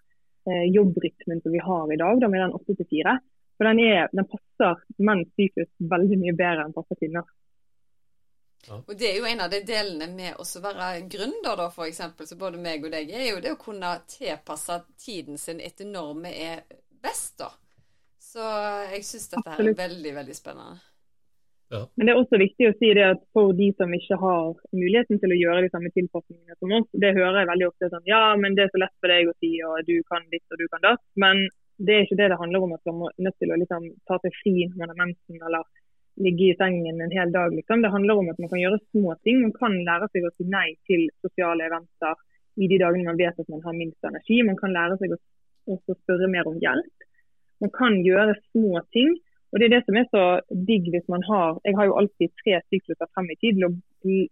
[0.51, 3.17] eh, jobbrytmen som vi har i dag, da, med den 8 til 4.
[3.57, 7.25] For den, er, den passer menns syklus veldig mye bedre enn passer kvinner.
[8.69, 8.79] Ja.
[8.79, 12.39] Og Det er jo en av de delene med å være gründer, da, f.eks., så
[12.39, 16.33] både meg og deg, er jo det å kunne tilpasse tiden sin etter når vi
[16.47, 16.63] er
[17.03, 17.39] best.
[17.43, 17.51] da.
[18.23, 18.47] Så
[18.95, 20.79] jeg syns dette her er veldig, veldig spennende.
[21.73, 21.81] Ja.
[21.97, 25.21] Men det er også viktig å si det at for de som ikke har muligheten
[25.23, 28.21] til å gjøre de samme tilpasningene som oss, det hører jeg veldig ofte sånn ja,
[28.37, 30.67] men det er så lett for deg å si og du kan ditt og du
[30.69, 31.03] kan datt.
[31.25, 31.47] Men
[31.81, 34.21] det er ikke det det handler om at man er nødt til å liksom, ta
[34.21, 35.65] seg fri når man har mensen eller
[36.21, 37.55] ligge i sengen en hel dag.
[37.55, 37.83] Liksom.
[37.83, 39.41] Det handler om at man kan gjøre små ting.
[39.43, 42.19] Man kan lære seg å si nei til sosiale eventer
[42.61, 44.43] i de dagene man vet at man har minst energi.
[44.45, 47.07] Man kan lære seg å spørre mer om hjelp.
[47.63, 49.15] Man kan gjøre små ting.
[49.53, 50.25] Og Det er det som er så
[50.69, 53.61] digg hvis man har Jeg har jo alltid tre sykluser frem i tid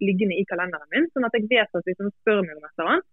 [0.00, 2.72] liggende i kalenderen min, sånn at jeg vet at hvis noen spør meg om et
[2.72, 3.06] eller annet,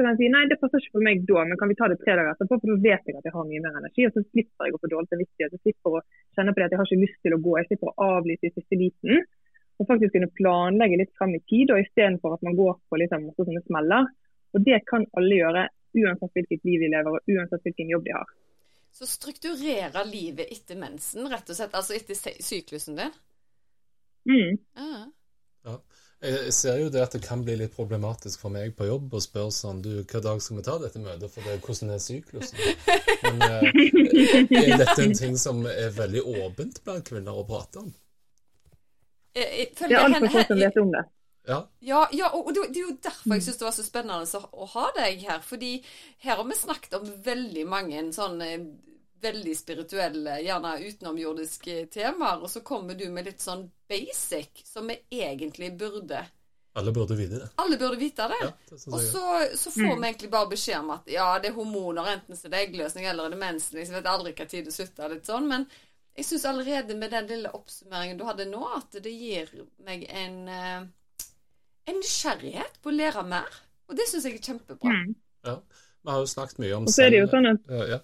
[0.00, 1.86] så kan jeg si nei, det passer ikke for meg da, men kan vi ta
[1.92, 4.06] det tre dager etterpå, for da vet jeg at jeg har mye mer energi.
[4.08, 5.56] Og så slipper jeg å få dårlig samvittighet.
[5.56, 6.00] Jeg slipper å
[6.38, 7.52] kjenne på det at jeg har ikke lyst til å gå.
[7.58, 9.26] Jeg slipper å avlyse i siste liten.
[9.76, 13.28] Og faktisk kunne planlegge litt frem i tid, og istedenfor at man går på liksom,
[13.28, 14.08] masse sånne smeller.
[14.56, 15.68] Og det kan alle gjøre,
[16.00, 18.36] uansett hvilket liv de lever og uansett hvilken jobb de har.
[18.96, 23.12] Så strukturere livet etter mensen, rett og slett, altså etter syklusen din?
[24.32, 24.56] Mm.
[24.80, 25.04] Ah.
[25.68, 25.76] Ja.
[26.20, 29.22] Jeg ser jo det at det kan bli litt problematisk for meg på jobb å
[29.24, 32.60] spørre sånn du, hva dag skal vi ta dette møtet, for det, hvordan er syklusen?
[33.24, 33.70] Men eh,
[34.60, 37.88] er dette en ting som er veldig åpent blant kvinner å prate om?
[39.32, 41.06] Eh, det er altfor få som vet om det.
[41.48, 44.68] Ja, ja, ja og det, er jo derfor jeg syns det var så spennende å
[44.74, 45.40] ha deg her.
[45.40, 45.72] Fordi
[46.26, 48.52] her har vi snakket om veldig mange sånne
[49.22, 54.98] veldig spirituelle, gjerne utenomjordiske temaer, og så kommer du med litt sånn basic, som vi
[55.22, 56.24] egentlig burde
[56.72, 57.48] alle burde vite det.
[57.58, 58.36] Alle burde vite det.
[58.40, 59.22] Ja, det og så,
[59.54, 62.60] så, får vi egentlig bare beskjed om at ja, det er hormoner, enten så det
[62.60, 63.80] er eggløsning eller er det mensen.
[63.80, 65.48] Jeg vet aldri hva tid det slutter, litt sånn.
[65.50, 65.66] Men
[66.14, 69.50] jeg syns allerede med den lille oppsummeringen du hadde nå, at det gir
[69.86, 71.26] meg en, eh,
[71.90, 73.60] en nysgjerrighet på å lære mer.
[73.90, 74.94] Og det syns jeg er kjempebra.
[74.94, 75.16] Mm.
[75.50, 75.58] Ja.
[76.00, 77.82] Vi har jo snakket mye om Og så er det jo sånn at ja.
[77.96, 78.00] Ja.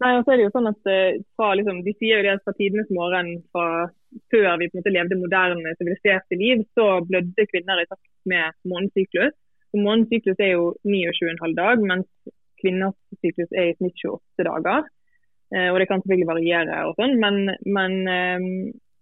[0.00, 2.38] Nei, og så er det jo sånn at eh, fra, liksom, De sier jo det
[2.44, 3.90] fra tidenes morgen, fra
[4.32, 8.56] før vi på en måte levde moderne, siviliserte liv, så blødde kvinner i takt med
[8.66, 9.36] månedssyklus.
[9.76, 12.08] Månens syklus er jo 29,5 dag, mens
[12.58, 14.88] kvinners syklus er i snitt 28 dager.
[15.54, 18.48] Eh, og Det kan selvfølgelig variere, og sånn, men, men eh,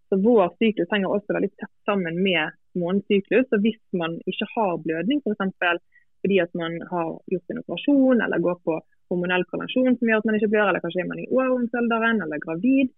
[0.08, 3.48] så vår syklus henger også veldig tett sammen med månedssyklus.
[3.48, 5.80] Så hvis man ikke har blødning, f.eks.
[6.20, 8.78] fordi at man har gjort en operasjon eller går på
[9.10, 12.42] hormonell prevensjon som gjør at man ikke blør, eller kanskje er man i overgangsalderen eller
[12.44, 12.92] gravid,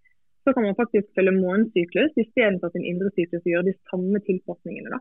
[0.45, 4.95] så kan man faktisk følge månedssyklus istedenfor sin indre syklus og gjøre de samme tilpasningene.
[4.95, 5.01] da.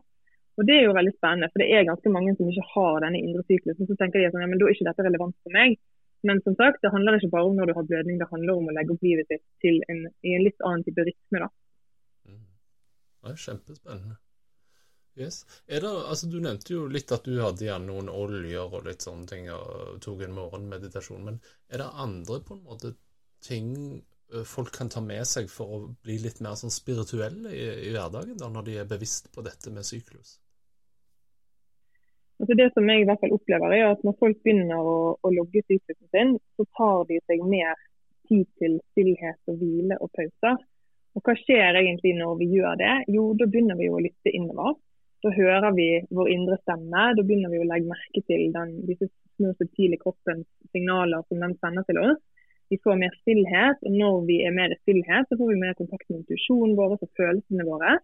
[0.58, 3.22] Og Det er jo veldig spennende, for det er ganske mange som ikke har denne
[3.24, 3.88] indre syklusen.
[3.88, 5.78] Så tenker de at ja, men da er ikke dette relevant for meg.
[6.28, 8.68] Men som sagt, det handler ikke bare om når du har blødning, det handler om
[8.68, 11.38] å legge opp livet sitt til en, i en litt annen type rytme.
[11.46, 11.48] da.
[12.28, 12.42] Mm.
[13.24, 14.18] Det er kjempespennende.
[15.18, 15.42] Yes.
[15.66, 19.26] Det, altså, du nevnte jo litt at du hadde igjen noen oljer og litt sånne
[19.28, 21.26] ting, og tok en morgenmeditasjon.
[21.26, 22.94] Men er det andre på en måte
[23.44, 23.74] ting
[24.46, 28.38] folk kan ta med seg for å bli litt mer sånn spirituelle i, i hverdagen,
[28.38, 30.38] da, når de er bevisst på dette med syklus?
[32.40, 35.32] Altså det som jeg i hvert fall opplever er at Når folk begynner å, å
[35.34, 37.74] logge syklusen sin, så tar de seg mer
[38.30, 40.62] tid til stillhet og hvile og pauser.
[41.18, 42.94] Og Hva skjer egentlig når vi gjør det?
[43.12, 44.78] Jo, da begynner vi å lytte innover.
[45.20, 47.02] Da hører vi vår indre stemme.
[47.16, 51.56] Da begynner vi å legge merke til den, disse små subtile kroppens signaler som den
[51.60, 52.20] sender til oss.
[52.70, 55.74] Vi får mer stillhet, og når vi er mer i stillhet, så får vi mer
[55.78, 57.96] kontakt med intuisjonen vår og følelsene våre.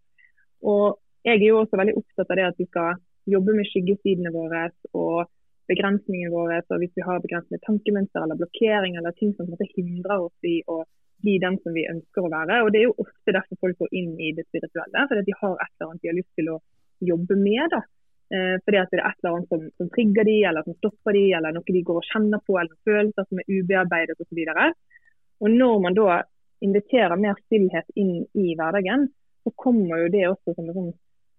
[0.67, 2.99] Og jeg er jo også veldig opptatt av det at vi skal
[3.31, 4.67] jobbe med skyggesidene våre
[4.99, 5.31] og
[5.71, 6.61] begrensningene våre.
[6.67, 10.83] Så hvis vi har begrensende tankemønster eller blokkering eller ting som hindrer oss i å
[11.25, 12.63] bli den som vi ønsker å være.
[12.65, 15.55] Og Det er jo ofte derfor folk går inn i det spirituelle, fordi de har
[15.57, 16.59] et eller annet de har lyst til å
[17.01, 17.69] jobbe med.
[17.71, 17.83] da.
[18.35, 21.15] Eh, fordi at det er et eller annet som, som trigger de, eller som stopper
[21.15, 24.41] de, eller noe de går og kjenner på, eller følelser som er ubearbeidet osv.
[25.45, 26.17] Og, når man da
[26.65, 29.07] inviterer mer stillhet inn i hverdagen,
[29.45, 30.95] så kommer jo det også som en sånn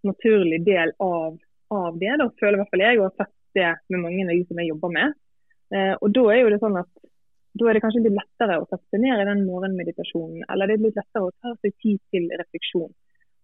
[0.07, 1.35] naturlig del av,
[1.73, 2.13] av det.
[2.21, 4.61] Da føler i hvert fall jeg, og har sett det med mange av de som
[4.61, 5.17] jeg jobber med.
[5.75, 6.91] Eh, og da er jo det sånn at
[7.57, 10.83] da er det kanskje litt lettere å sette ned i den morgenmeditasjonen, eller det er
[10.85, 12.91] litt lettere å ta seg tid til refleksjon.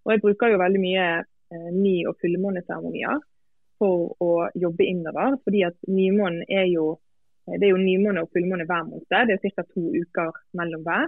[0.04, 1.08] Og Jeg bruker jo veldig mye
[1.74, 3.22] ny- og fullmåneseremonier
[3.82, 5.38] for å jobbe innover.
[5.44, 6.86] fordi at nymånen er jo
[7.48, 9.08] eh, det er jo nymåne og fullmåne hver måned.
[9.10, 9.64] Det er ca.
[9.74, 11.08] to uker mellom hver.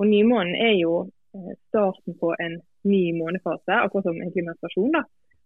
[0.00, 0.94] Og Nymånen er jo
[1.34, 4.92] eh, starten på en ny månefase, akkurat som egentlig menstruasjon.
[4.96, 5.02] da,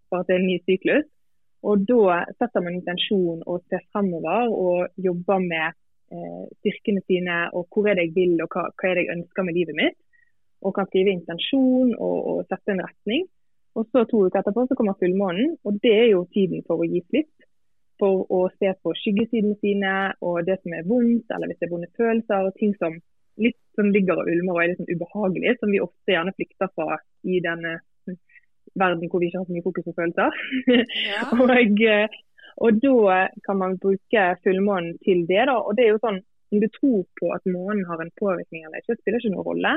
[0.08, 1.06] for at det er en ny syklus.
[1.66, 5.74] Og Da setter man intensjon og ser fremover og jobber med
[6.14, 9.16] eh, styrkene sine og hvor er det jeg vil og hva, hva er det jeg
[9.16, 9.98] ønsker med livet mitt.
[10.62, 13.26] Og kan skrive intensjon og, og sette en retning.
[13.76, 16.88] Og så To uker etterpå så kommer fullmånen, og det er jo tiden for å
[16.88, 17.32] gi slipp.
[18.00, 19.92] For å se på skyggesidene sine
[20.24, 22.48] og det som er vondt, eller hvis det er vonde følelser.
[22.48, 22.96] og ting som
[23.40, 26.70] litt som ligger og ulmer og er litt sånn ubehagelig, som vi ofte gjerne flykter
[26.72, 26.96] fra
[27.28, 27.74] i denne
[28.76, 30.38] verden hvor vi ikke har så mye fokus på følelser.
[31.06, 31.26] Ja.
[31.42, 32.16] og, eh,
[32.56, 35.44] og, da kan man bruke fullmånen til det.
[35.50, 36.22] da, og det er jo sånn,
[36.54, 39.72] Om du tror på at månen har en påvirkning eller ikke, spiller ikke noen rolle.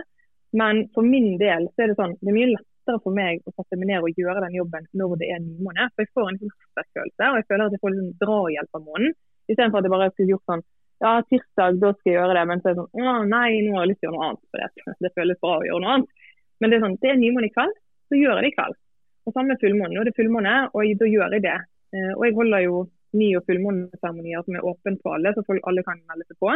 [0.53, 3.53] Men for min del så er det sånn, det er mye lettere for meg å
[3.53, 5.89] sette meg ned og gjøre den jobben når det er nymåne.
[5.93, 6.53] For jeg får en sånn
[6.95, 9.17] følelse, og jeg føler at jeg får liksom drahjelp av månen
[9.49, 10.61] Istedenfor at jeg bare skulle gjort sånn
[11.01, 12.41] ja, tirsdag, da skal jeg gjøre det.
[12.45, 14.27] Men så er det sånn å nei, nå har jeg lyst til å gjøre noe
[14.27, 14.43] annet.
[14.51, 16.27] For det, det føles bra å gjøre noe annet.
[16.59, 17.79] Men det er sånn, det er nymåne i kveld,
[18.11, 18.77] så gjør jeg det i kveld.
[19.25, 19.95] Og samme fullmåne.
[19.95, 21.55] Nå er det fullmåne, og da gjør jeg det.
[21.95, 22.83] Eh, og jeg holder jo
[23.17, 26.53] ny- og fullmåneseremonier som er åpne for alle, så alle kan melde seg på.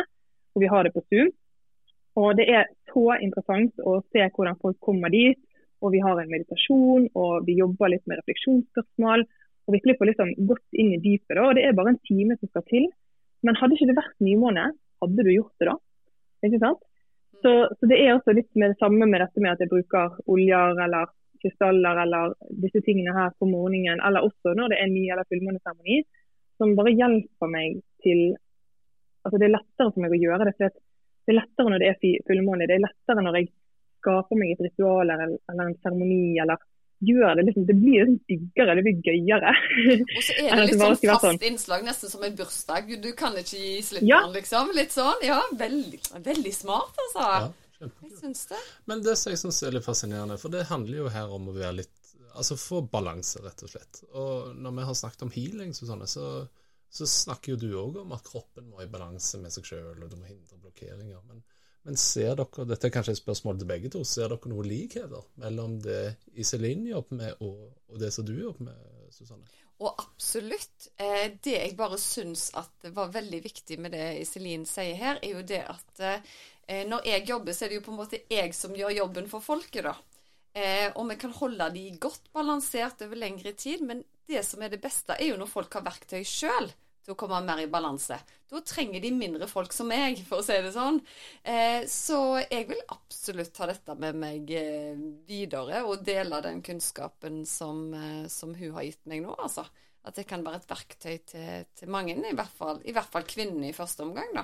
[0.54, 1.34] Og vi har det på Zoom.
[2.22, 5.40] Og det er så interessant å se hvordan folk kommer dit.
[5.84, 9.26] Og vi har en meditasjon, og vi jobber litt med refleksjonsspørsmål.
[9.68, 11.36] Og virkelig får liksom gått inn i dypet.
[11.36, 12.88] da, og Det er bare en time som skal til.
[13.44, 14.72] Men hadde ikke det vært nymåne,
[15.04, 15.76] hadde du gjort det da?
[16.48, 16.84] Ikke sant?
[17.44, 20.16] Så, så, det er også litt med det samme med dette med at jeg bruker
[20.32, 21.12] oljer eller
[21.44, 25.98] krystaller eller disse tingene her på morgenen, eller også når det er ny- eller fullmåneseremoni,
[26.56, 28.34] som bare hjelper meg til
[29.24, 30.52] Altså det er lettere for meg å gjøre det.
[30.58, 32.66] for Det er lettere når det er fullmåne.
[32.68, 33.46] Det er lettere når jeg
[34.04, 36.62] skaper meg et ritual eller, eller en seremoni eller
[37.04, 39.54] gjør det liksom, det blir liksom diggere, det blir gøyere.
[40.04, 41.42] Og så er det litt sånn fast sånn.
[41.50, 42.94] innslag, nesten som en bursdag.
[43.04, 44.22] Du kan ikke gi slipp på ja.
[44.36, 44.72] liksom.
[44.78, 45.26] Litt sånn.
[45.26, 47.28] Ja, veldig, veldig smart, altså.
[47.84, 48.62] Ja, jeg syns det.
[48.92, 51.58] Men det som jeg syns er litt fascinerende, for det handler jo her om å
[51.58, 52.00] være litt
[52.34, 54.00] Altså få balanse, rett og slett.
[54.18, 56.24] Og når vi har snakket om healing, så, sånne, så,
[56.90, 60.08] så snakker jo du òg om at kroppen må i balanse med seg sjøl, og
[60.10, 61.20] du må hindre blokkeringer.
[61.28, 61.44] Men
[61.84, 65.26] men ser dere, dette er kanskje et spørsmål til begge to, ser dere noen likheter
[65.42, 69.44] mellom det Iselin jobber med og, og, det som du jobber med, Susanne?
[69.84, 70.88] Og absolutt.
[71.02, 75.36] Eh, det jeg bare syns at var veldig viktig med det Iselin sier her, er
[75.36, 78.56] jo det at eh, når jeg jobber, så er det jo på en måte jeg
[78.56, 79.98] som gjør jobben for folket, da.
[80.54, 84.72] Eh, og vi kan holde de godt balansert over lengre tid, men det som er
[84.72, 86.72] det beste, er jo når folk har verktøy sjøl
[87.04, 88.18] til å komme mer i balanse.
[88.54, 91.00] Da trenger de mindre folk som meg, for å si det sånn.
[91.42, 94.96] Eh, så jeg vil absolutt ta dette med meg eh,
[95.28, 99.66] videre og dele den kunnskapen som, eh, som, hun har gitt meg nå, altså.
[100.04, 103.72] At det kan være et verktøy til, til mange, i hvert, fall, i fall kvinnene
[103.72, 104.44] i første omgang, da.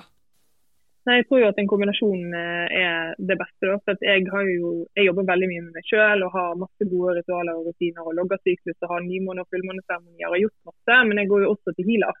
[1.08, 3.70] Nei, Jeg tror jo at en kombinasjon er det beste.
[3.86, 7.56] For jeg, jo, jeg, jobber veldig mye med meg selv og har masse gode ritualer
[7.56, 10.98] og rutiner og logger syklus og har nymåne- og fullmåneseremonier og har gjort masse.
[11.08, 12.20] Men jeg går jo også til healer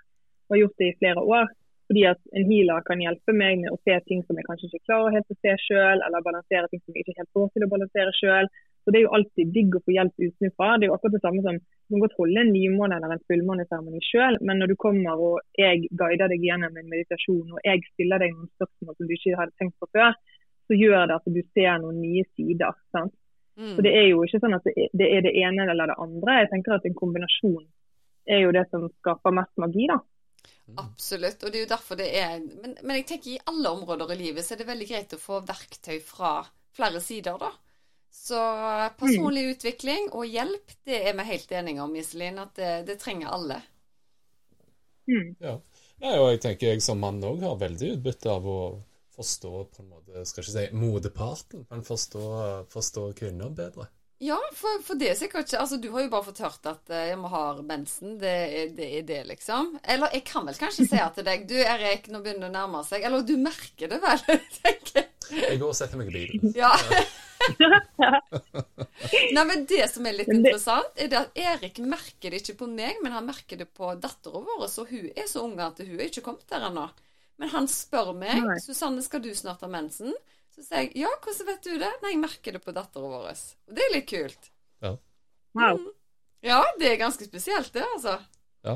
[0.50, 1.50] og har gjort det i flere år.
[1.90, 4.86] Fordi at en healer kan hjelpe meg med å se ting som jeg kanskje ikke
[4.86, 7.68] klarer helt å se sjøl, eller balansere ting som jeg ikke helt får til å
[7.72, 8.50] balansere sjøl.
[8.84, 10.68] Så Det er jo alltid digg å få hjelp utenfra.
[10.78, 13.24] Det er jo akkurat det samme som Du kan godt holde en nymåne eller en
[13.26, 17.82] fullmåneseremoni sjøl, men når du kommer og jeg guider deg gjennom en meditasjon og jeg
[17.88, 20.14] stiller deg noen spørsmål som du ikke hadde tenkt på før,
[20.70, 22.78] så gjør det at du ser noen nye sider.
[22.94, 23.14] sant?
[23.58, 23.74] Mm.
[23.74, 26.38] Så Det er jo ikke sånn at det er det ene eller det andre.
[26.44, 27.66] Jeg tenker at En kombinasjon
[28.30, 29.90] er jo det som skaper mest magi.
[29.90, 29.98] da.
[30.78, 31.42] Absolutt.
[31.42, 34.20] Og det er jo derfor det er men, men, jeg tenker i alle områder i
[34.20, 36.38] livet så er det veldig greit å få verktøy fra
[36.76, 37.50] flere sider, da.
[38.10, 38.38] Så
[38.98, 39.50] personlig mm.
[39.54, 42.40] utvikling og hjelp, det er vi helt enige om, Iselin.
[42.42, 43.60] At det, det trenger alle.
[45.10, 45.36] Mm.
[45.38, 45.54] Ja.
[46.02, 46.14] ja.
[46.18, 48.60] og jeg tenker jeg som mann òg har veldig utbytte av å
[49.14, 52.26] forstå på en måte, skal ikke si modeparten, men forstå,
[52.72, 53.90] forstå kvinner bedre.
[54.20, 56.90] Ja, for, for, det er sikkert ikke Altså, du har jo bare fått hørt at
[56.92, 58.18] uh, jeg må ha mensen.
[58.20, 58.34] Det,
[58.76, 59.78] det, er det, liksom.
[59.80, 62.82] Eller jeg kan vel kanskje si til deg Du, Erik, nå begynner det å nærme
[62.84, 63.06] seg.
[63.08, 64.20] Eller du merker det vel,
[64.60, 65.08] tenker jeg.
[65.30, 66.52] Jeg går og setter meg i bilen.
[66.58, 66.72] Ja.
[69.36, 72.68] Nei, men Det som er litt interessant, er det at Erik merker det ikke på
[72.68, 74.66] meg, men han merker det på dattera vår.
[74.68, 76.90] Så hun er så ung at hun er ikke kommet der ennå.
[77.40, 78.58] Men han spør meg Nei.
[78.60, 80.12] 'Susanne, skal du snart ha mensen?'
[80.60, 81.90] Så sier jeg ja, hvordan vet du det?
[82.02, 83.30] Nei, jeg merker det på datteren vår.
[83.32, 84.50] Og det er litt kult.
[84.84, 84.90] Ja.
[85.56, 85.78] Wow.
[85.80, 85.86] Mm.
[86.44, 88.18] Ja, det er ganske spesielt, det, altså.
[88.68, 88.74] Ja.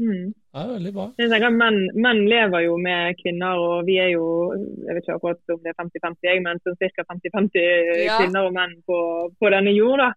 [0.00, 0.32] Mm.
[0.32, 1.06] Ja, veldig bra.
[1.20, 5.18] Jeg tenker Menn, menn, lever jo med kvinner, og vi er jo jeg vet ikke
[5.18, 7.04] akkurat om det er 50-50, men sånn ca.
[7.12, 7.68] 50-50
[8.06, 8.16] ja.
[8.16, 9.00] kvinner og menn på,
[9.36, 10.00] på denne jord.
[10.00, 10.10] da.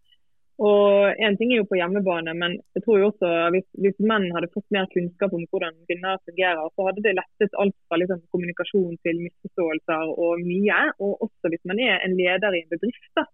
[0.62, 4.28] Og En ting er jo på hjemmebane, men jeg tror jo også hvis, hvis menn
[4.36, 8.22] hadde fått mer kunnskap om hvordan kvinner fungerer, så hadde det lettet alt fra liksom,
[8.34, 10.82] kommunikasjon til misforståelser og mye.
[11.02, 13.10] Og også hvis man er en leder i en bedrift.
[13.18, 13.26] da.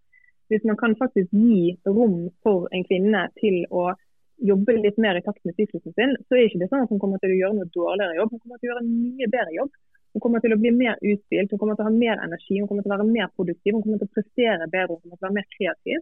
[0.48, 3.92] Hvis man kan faktisk gi rom for en kvinne til å
[4.40, 7.00] jobbe litt mer i takt med syklusen sin, så er ikke det sånn at hun
[7.02, 8.32] kommer til å gjøre noe dårligere jobb.
[8.32, 9.74] Hun kommer til å gjøre en mye bedre jobb.
[10.10, 12.66] Hun kommer til å bli mer utspilt, hun kommer til å ha mer energi, hun
[12.66, 15.22] kommer til å være mer produktiv, hun kommer til å prestere bedre, hun kommer til
[15.22, 16.00] å være mer kreativ.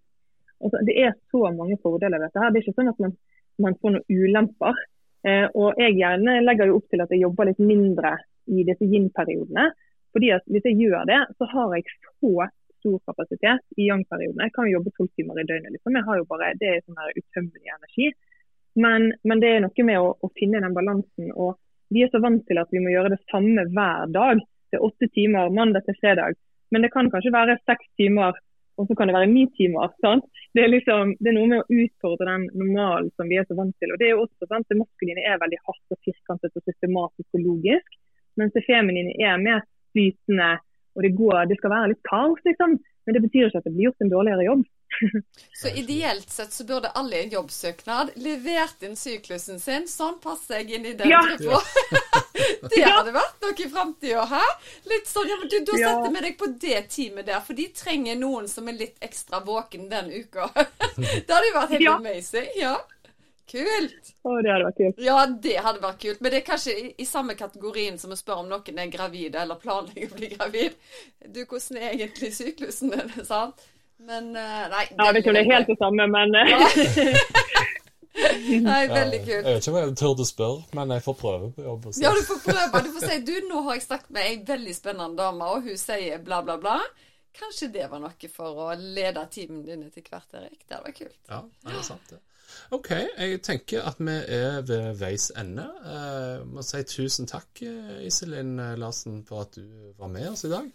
[0.63, 2.43] Altså, det er så mange fordeler ved dette.
[2.43, 2.53] her.
[2.53, 3.17] Det er ikke sånn at man,
[3.65, 4.81] man får noen ulemper.
[5.27, 8.17] Eh, og Jeg gjerne legger jo opp til at jeg jobber litt mindre
[8.49, 9.71] i disse yin-periodene.
[10.13, 11.85] fordi at Hvis jeg gjør det, så har jeg
[12.21, 12.49] så
[12.79, 14.47] stor kapasitet i yang-periodene.
[14.47, 15.73] Jeg kan jo jobbe tolv timer i døgnet.
[15.73, 15.95] liksom.
[15.95, 18.13] Jeg har jo bare, Det er sånn utømmelig energi.
[18.77, 21.33] Men, men, det er noe med å, å, finne den balansen.
[21.35, 21.59] og
[21.91, 24.43] Vi er så vant til at vi må gjøre det samme hver dag.
[24.71, 26.37] Det er åtte timer mandag til fredag.
[26.71, 28.37] Men det kan kanskje være seks timer
[28.79, 29.91] og så kan det være timer.
[30.05, 30.25] sant?
[30.55, 33.57] Det er, liksom, det er noe med å utfordre den normalen som vi er så
[33.59, 33.93] vant til.
[33.93, 37.39] og Det er jo også sant, det maskuline er veldig hardt og firkantet og systematisk
[37.39, 37.99] og logisk,
[38.39, 40.51] mens det feminine er mer flytende,
[40.95, 42.79] og det, går, det skal være litt kaos, liksom.
[43.07, 44.65] Men det betyr ikke at det blir gjort en dårligere jobb.
[45.61, 49.87] Så ideelt sett så burde alle i en jobbsøknad levert inn syklusen sin.
[49.91, 51.21] Sånn passer jeg inn i den Ja.
[51.39, 51.63] gruppa.
[52.75, 54.43] det hadde vært noe i framtida, hæ?
[54.91, 55.95] Litt sånn, ja, men du, da Ja.
[55.95, 59.41] setter vi deg på det teamet der, for de trenger noen som er litt ekstra
[59.47, 60.51] våken den uka.
[60.97, 61.97] det hadde jo vært helt Ja.
[61.99, 62.49] amazing.
[62.59, 62.77] Ja.
[63.49, 64.11] Kult.
[64.29, 64.99] Å, det hadde vært kult.
[65.01, 66.21] Ja, det hadde vært kult.
[66.21, 69.41] Men det er kanskje i, i samme kategorien som å spørre om noen er gravide
[69.41, 70.75] eller planlegger å bli gravid.
[71.25, 73.15] Du, hvordan er egentlig syklusen din?
[73.31, 73.65] sant?
[73.99, 76.49] Men eh, nei Ja, vet ikke om det er helt det samme, men eh,
[78.19, 79.31] Nei, veldig kult.
[79.31, 81.85] Jeg vet ikke om jeg å spørre, men jeg får prøve på jobb.
[81.87, 81.99] og.
[82.03, 82.81] Ja, du får prøve.
[82.83, 85.79] Du får si du, nå har jeg snakket med ei veldig spennende dame, og hun
[85.79, 86.79] sier bla, bla, bla.
[87.39, 90.65] Kanskje det var noe for å lede teamene dine til hvert, Erik.
[90.65, 91.21] Det hadde vært kult.
[91.31, 92.19] Ja, det er sant det.
[92.75, 95.69] OK, jeg tenker at vi er ved veis ende.
[95.85, 100.53] Jeg må si tusen takk, eh, Iselin Larsen, for at du var med oss i
[100.53, 100.67] dag.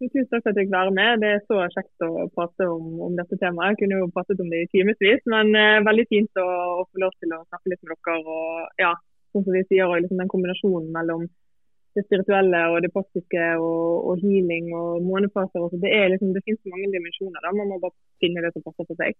[0.00, 1.22] Tusen takk for at jeg fikk være med.
[1.22, 3.74] Det er så kjekt å prate om, om dette temaet.
[3.74, 6.46] Jeg kunne jo pratet om det i timevis, men eh, veldig fint å,
[6.82, 8.36] å få lov til å snakke litt med dere.
[8.36, 8.92] Og ja,
[9.32, 11.26] sånn som vi sier, og liksom den kombinasjonen mellom
[11.96, 15.64] det spirituelle og det praktiske og, og healing og månefaser.
[15.64, 17.40] og Det, er liksom, det finnes mange dimensjoner.
[17.40, 19.16] da, Man må bare finne det som passer for seg.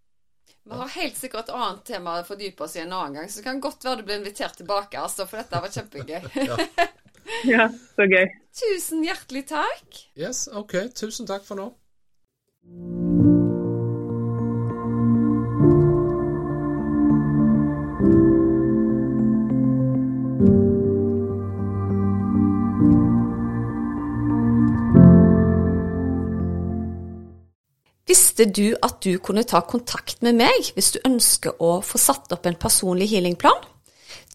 [0.67, 3.41] Vi har helt sikkert et annet tema å fordype oss i en annen gang, så
[3.41, 6.21] det kan godt være du blir invitert tilbake, altså, for dette var kjempegøy.
[6.51, 6.59] Ja,
[7.97, 8.27] så gøy.
[8.57, 10.05] Tusen hjertelig takk.
[10.19, 10.79] Yes, OK.
[10.97, 11.73] Tusen takk for nå.
[28.07, 32.33] Visste du at du kunne ta kontakt med meg hvis du ønsker å få satt
[32.37, 33.65] opp en personlig healingplan?